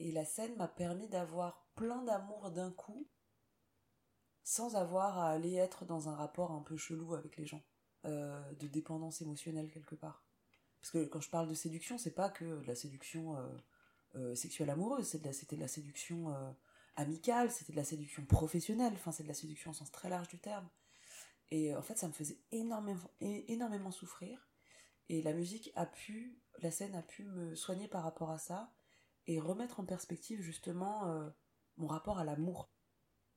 [0.00, 3.08] Et la scène m'a permis d'avoir plein d'amour d'un coup,
[4.42, 7.62] sans avoir à aller être dans un rapport un peu chelou avec les gens,
[8.06, 10.24] euh, de dépendance émotionnelle quelque part.
[10.80, 13.48] Parce que quand je parle de séduction, c'est pas que de la séduction euh,
[14.34, 16.34] sexuelle amoureuse, c'était de, la séduction
[16.96, 20.28] amicale, c'était de la séduction professionnelle, enfin c'est de la séduction au sens très large
[20.28, 20.68] du terme.
[21.50, 24.48] Et en fait, ça me faisait énormément, énormément souffrir.
[25.08, 28.72] Et la musique a pu, la scène a pu me soigner par rapport à ça
[29.26, 31.30] et remettre en perspective justement euh,
[31.76, 32.70] mon rapport à l'amour.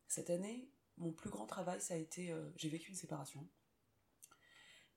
[0.08, 3.48] Cette année, mon plus grand travail, ça a été, euh, j'ai vécu une séparation.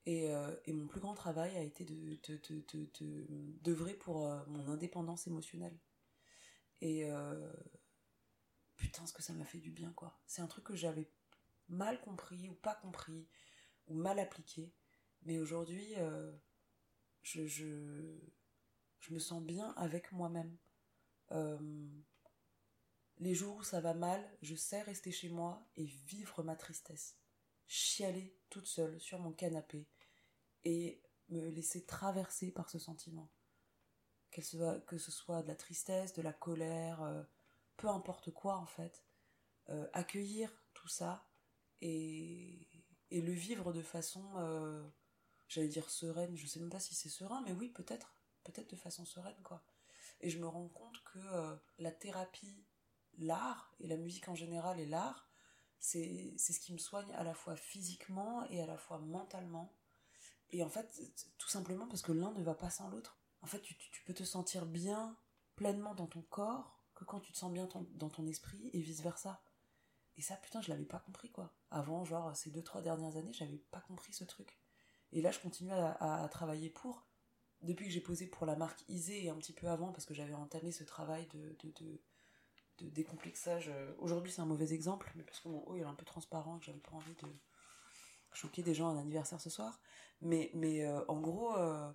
[0.05, 5.27] Et, euh, et, mon plus grand travail a été de, de, d'œuvrer pour mon indépendance
[5.27, 5.79] émotionnelle.
[6.81, 7.07] Et
[8.77, 10.21] putain, ce que ça m'a fait du bien, quoi.
[10.27, 11.09] C'est un truc que j'avais
[11.69, 13.29] mal compris ou pas compris
[13.87, 14.75] ou mal appliqué.
[15.23, 15.95] Mais aujourd'hui,
[17.23, 18.19] je, je,
[18.99, 20.59] je, me sens bien avec moi-même.
[21.33, 21.89] Euh,
[23.19, 27.17] les jours où ça va mal, je sais rester chez moi et vivre ma tristesse.
[27.67, 29.89] Chialer toute seule sur mon canapé
[30.65, 33.31] et me laisser traverser par ce sentiment.
[34.41, 37.23] Soit, que ce soit de la tristesse, de la colère, euh,
[37.77, 39.05] peu importe quoi en fait.
[39.69, 41.27] Euh, accueillir tout ça
[41.81, 42.69] et,
[43.11, 44.23] et, le vivre de façon,
[45.49, 48.15] j'allais dire sereine, je sais même pas si c'est serein, mais oui, peut-être,
[48.45, 49.65] peut-être de façon sereine quoi.
[50.23, 52.65] Et je me rends compte que euh, la thérapie,
[53.19, 55.29] l'art, et la musique en général et l'art,
[55.83, 59.75] c'est ce qui me soigne à la fois physiquement et à la fois mentalement.
[60.51, 61.01] Et en fait,
[61.39, 63.19] tout simplement parce que l'un ne va pas sans l'autre.
[63.43, 65.17] En fait, tu, tu, peux te sentir bien
[65.57, 69.43] pleinement dans ton corps que quand tu te sens bien dans ton esprit et vice-versa.
[70.17, 71.55] Et ça, putain, je l'avais pas compris, quoi.
[71.71, 74.59] Avant, genre, ces deux, trois dernières années, j'avais pas compris ce truc.
[75.11, 77.07] Et là, je continue à travailler pour
[77.63, 80.15] depuis que j'ai posé pour la marque Isée et un petit peu avant, parce que
[80.15, 82.01] j'avais entamé ce travail de, de, de,
[82.91, 83.69] décomplexage.
[83.69, 86.59] Euh, aujourd'hui, c'est un mauvais exemple, mais parce que mon haut est un peu transparent,
[86.59, 87.29] que j'avais pas envie de
[88.33, 89.81] choquer des gens à un anniversaire ce soir.
[90.21, 91.91] Mais, mais euh, en gros, euh,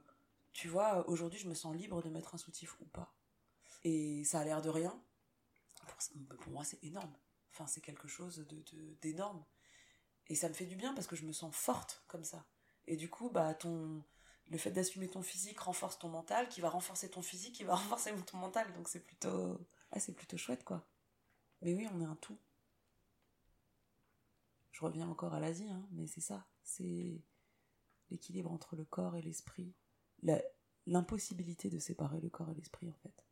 [0.54, 3.14] tu vois, aujourd'hui, je me sens libre de mettre un soutif ou pas.
[3.84, 5.02] Et ça a l'air de rien.
[6.40, 7.14] Pour, moi, c'est énorme.
[7.54, 8.46] Enfin, c'est quelque chose
[9.02, 9.44] d'énorme.
[10.28, 12.46] et ça me fait du bien parce que je me sens forte comme ça.
[12.88, 14.04] Et du coup, bah, ton
[14.50, 17.76] le fait d'assumer ton physique renforce ton mental, qui va renforcer ton physique, qui va
[17.76, 18.72] renforcer ton mental.
[18.74, 19.60] Donc c'est plutôt,
[19.92, 20.88] ah, c'est plutôt chouette, quoi.
[21.62, 22.38] Mais oui, on est un tout.
[24.72, 26.48] Je reviens encore à l'Asie, hein, mais c'est ça.
[26.64, 27.22] C'est
[28.12, 29.74] l'équilibre entre le corps et l'esprit.
[30.86, 33.26] L'impossibilité de séparer le corps et l'esprit, en fait.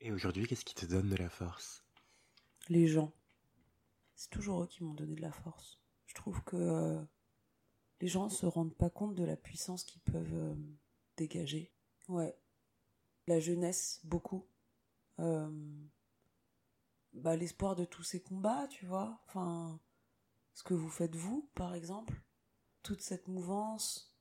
[0.00, 1.84] Et aujourd'hui, qu'est-ce qui te donne de la force?
[2.68, 3.12] Les gens.
[4.14, 5.80] C'est toujours eux qui m'ont donné de la force.
[6.06, 7.02] Je trouve que euh,
[8.00, 10.54] les gens se rendent pas compte de la puissance qu'ils peuvent euh,
[11.16, 11.72] dégager.
[12.08, 12.36] Ouais.
[13.28, 14.46] La jeunesse, beaucoup.
[15.18, 15.86] Euh,
[17.12, 19.20] bah, l'espoir de tous ces combats, tu vois.
[19.26, 19.78] Enfin,
[20.54, 22.22] ce que vous faites vous, par exemple.
[22.82, 24.18] Toute cette mouvance.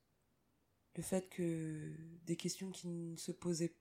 [0.95, 3.77] Le fait que des questions qui ne se posaient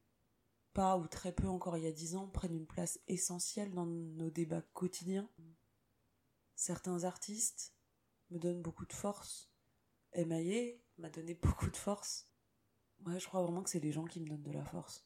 [0.74, 3.86] pas ou très peu encore il y a dix ans prennent une place essentielle dans
[3.86, 5.28] nos débats quotidiens.
[6.54, 7.74] Certains artistes
[8.30, 9.50] me donnent beaucoup de force
[10.12, 12.30] Emaillé m'a donné beaucoup de force.
[13.00, 15.04] Moi, je crois vraiment que c'est les gens qui me donnent de la force.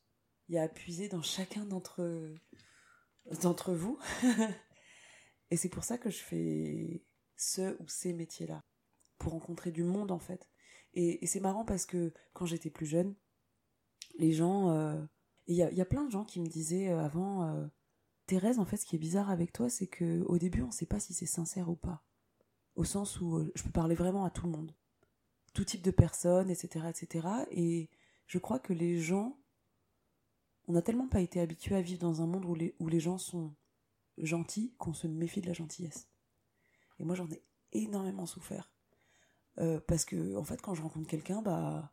[0.51, 2.35] Il y a à puiser dans chacun d'entre
[3.40, 3.98] d'entre vous.
[5.51, 7.05] et c'est pour ça que je fais
[7.36, 8.64] ce ou ces métiers-là.
[9.18, 10.48] Pour rencontrer du monde, en fait.
[10.94, 13.14] Et, c'est marrant parce que quand j'étais plus jeune,
[14.18, 14.70] les gens.
[14.72, 15.01] Euh,
[15.47, 17.44] il y, a, plein de gens qui me disaient euh, avant.
[17.44, 17.66] Euh,
[18.27, 20.72] Thérèse, en fait, ce qui est bizarre avec toi, c'est que au début, on ne
[20.72, 22.05] sait pas si c'est sincère ou pas.
[22.74, 24.74] Au sens où je peux parler vraiment à tout le monde
[25.52, 27.28] tout type de personnes, etc., etc.
[27.51, 27.90] Et
[28.27, 29.40] je crois que les gens,
[30.70, 33.01] on n'a tellement pas été habitués à vivre dans un monde où les, où les
[33.01, 33.52] gens sont
[34.18, 36.09] gentils qu'on se méfie de la gentillesse.
[37.01, 37.42] Et moi, j'en ai
[37.72, 38.70] énormément souffert.
[39.59, 41.90] Euh, parce que, en fait, quand je rencontre quelqu'un, bah,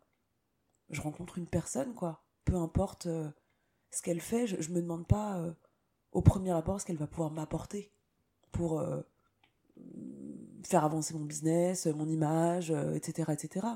[0.91, 2.23] je rencontre une personne, quoi.
[2.45, 3.31] Peu importe euh,
[3.89, 5.51] ce qu'elle fait, je, je me demande pas euh,
[6.11, 7.91] au premier abord ce qu'elle va pouvoir m'apporter
[8.51, 8.83] pour
[10.63, 13.67] faire avancer mon business, mon image, etc., etc.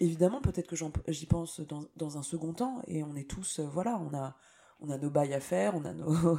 [0.00, 0.76] Évidemment, peut-être que
[1.12, 4.36] j'y pense dans, un second temps, et on est tous, euh, voilà, on a,
[4.80, 6.38] on a nos bails à faire, on a nos,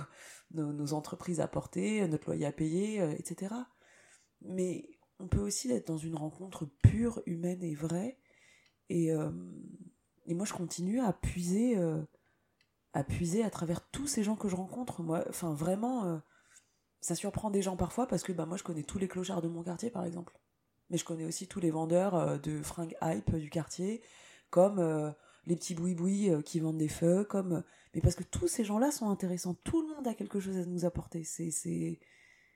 [0.51, 3.55] nos, entreprises à porter, notre loyer à payer, euh, etc.
[4.41, 8.19] Mais on peut aussi être dans une rencontre pure, humaine et vraie,
[8.89, 9.07] et,
[10.27, 11.75] et moi je continue à puiser,
[12.93, 15.01] à puiser à travers tous ces gens que je rencontre.
[15.01, 16.21] Moi, enfin vraiment
[17.05, 19.47] ça surprend des gens parfois parce que bah, moi je connais tous les clochards de
[19.47, 20.35] mon quartier par exemple.
[20.89, 24.01] Mais je connais aussi tous les vendeurs euh, de fringues hype du quartier,
[24.49, 25.11] comme euh,
[25.45, 27.63] les petits boui-boui qui vendent des feux, comme
[27.95, 29.53] mais parce que tous ces gens-là sont intéressants.
[29.63, 31.23] Tout le monde a quelque chose à nous apporter.
[31.23, 31.99] C'est, c'est,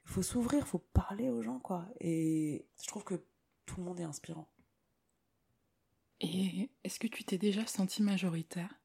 [0.03, 1.87] faut s'ouvrir, faut parler aux gens, quoi.
[2.01, 3.15] Et je trouve que
[3.65, 4.49] tout le monde est inspirant.
[6.19, 8.81] Et est-ce que tu t'es déjà senti majoritaire?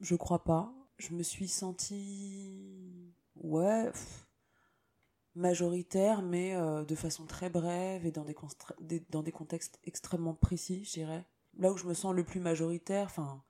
[0.00, 0.72] Je crois pas.
[0.98, 3.90] Je me suis sentie, ouais,
[5.34, 8.24] majoritaire, mais euh, de façon très brève et dans
[8.80, 11.26] des, dans des contextes extrêmement précis, je dirais.
[11.58, 13.42] Là où je me sens le plus majoritaire, enfin,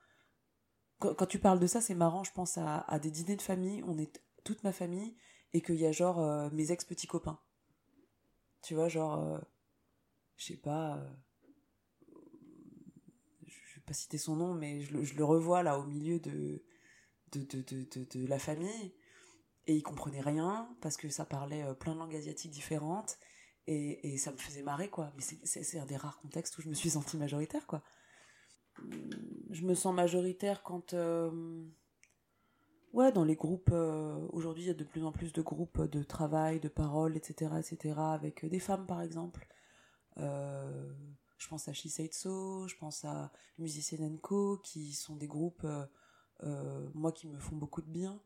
[0.99, 3.99] quand, tu parles de ça, c'est marrant, je pense à, des dîners de famille, on
[3.99, 5.17] est toute ma famille,
[5.53, 7.41] et qu'il y a genre euh, mes ex-petits copains.
[8.63, 9.39] Tu vois, genre, euh,
[10.37, 11.03] je sais pas,
[13.47, 16.65] je vais pas citer son nom, mais je, le revois là au milieu de
[17.33, 18.95] de, de, de, la famille,
[19.67, 23.19] et il comprenait rien, parce que ça parlait plein de langues asiatiques différentes,
[23.67, 25.13] et, et ça me faisait marrer, quoi.
[25.17, 27.83] Mais c'est un des rares contextes où je me suis sentie majoritaire, quoi.
[29.51, 31.63] Je me sens majoritaire quand euh,
[32.93, 35.83] ouais dans les groupes euh, aujourd'hui il y a de plus en plus de groupes
[35.83, 39.47] de travail de parole etc etc avec des femmes par exemple.
[40.19, 40.93] Euh,
[41.39, 45.67] je pense à Shiseitsu je pense à Musicienne Co qui sont des groupes
[46.95, 48.21] moi qui me font beaucoup de bien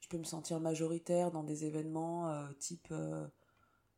[0.00, 2.92] je peux me sentir majoritaire dans des événements type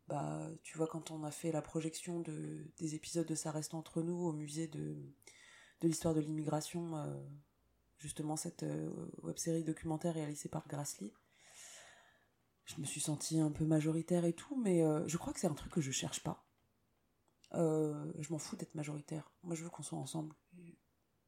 [0.09, 3.73] bah, tu vois, quand on a fait la projection de, des épisodes de Ça reste
[3.75, 4.95] entre nous au musée de,
[5.81, 7.21] de l'histoire de l'immigration, euh,
[7.99, 8.91] justement cette euh,
[9.23, 11.13] web-série documentaire réalisée par Grassley,
[12.65, 15.47] je me suis sentie un peu majoritaire et tout, mais euh, je crois que c'est
[15.47, 16.45] un truc que je cherche pas.
[17.53, 19.33] je m'en fous d'être majoritaire.
[19.43, 20.35] Moi, je veux qu'on soit ensemble.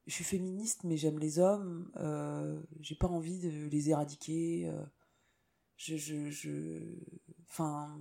[0.06, 1.90] Je suis féministe, mais j'aime les hommes.
[2.80, 4.70] J'ai pas envie de les éradiquer.
[5.76, 6.80] je, je, je,
[7.48, 7.98] enfin,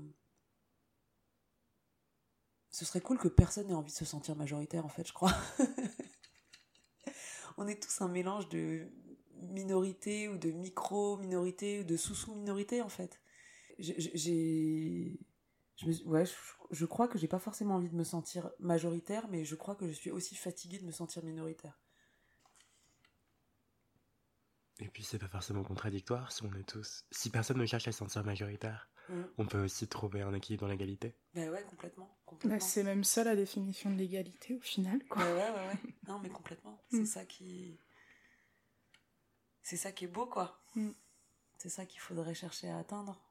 [2.73, 5.33] ce serait cool que personne n'ait envie de se sentir majoritaire, en fait, je crois.
[7.57, 8.87] On est tous un mélange de
[9.41, 13.21] minorité ou de micro-minorité ou de sous-sous-minorité, en fait.
[13.77, 15.19] J'ai.
[15.75, 16.23] Je, ouais,
[16.71, 19.87] je, crois que j'ai pas forcément envie de me sentir majoritaire, mais je crois que
[19.87, 21.79] je suis aussi fatiguée de me sentir minoritaire.
[24.79, 27.05] Et puis c'est pas forcément contradictoire si on est tous.
[27.11, 28.89] Si personne ne cherche à se sentir majoritaire.
[29.09, 29.21] Mm.
[29.37, 31.13] on peut aussi trouver un équilibre dans l'égalité.
[31.33, 32.17] Ben ouais, complètement.
[32.45, 35.03] Bah, c'est même ça la définition de l'égalité au final.
[35.09, 35.23] Quoi.
[35.23, 35.95] ouais, ouais, ouais.
[36.07, 36.81] Non, mais complètement.
[36.89, 37.05] C'est mm.
[37.05, 37.79] ça qui.
[39.61, 40.61] C'est ça qui est beau, quoi.
[40.75, 40.91] Mm.
[41.57, 43.21] C'est ça qu'il faudrait chercher à atteindre.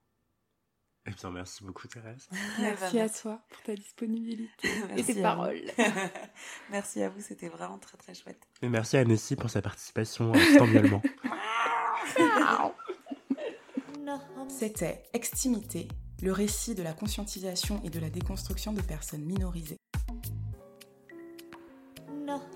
[1.05, 2.29] Eh bien, merci beaucoup, Thérèse.
[2.61, 5.63] merci à toi pour ta disponibilité et tes paroles.
[6.71, 8.41] merci à vous, c'était vraiment très très chouette.
[8.63, 10.39] Et merci à Nessie pour sa participation euh,
[14.49, 15.89] C'était Extimité,
[16.23, 19.82] le récit de la conscientisation et de la déconstruction de personnes minorisées.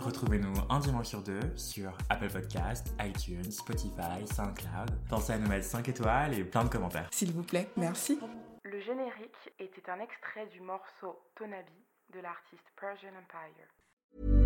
[0.07, 4.93] Retrouvez-nous un dimanche sur deux sur Apple Podcast, iTunes, Spotify, SoundCloud.
[5.09, 7.09] Pensez à nous mettre 5 étoiles et plein de commentaires.
[7.11, 8.17] S'il vous plaît, merci.
[8.63, 11.83] Le générique était un extrait du morceau Tonabi
[12.15, 14.46] de l'artiste Persian Empire.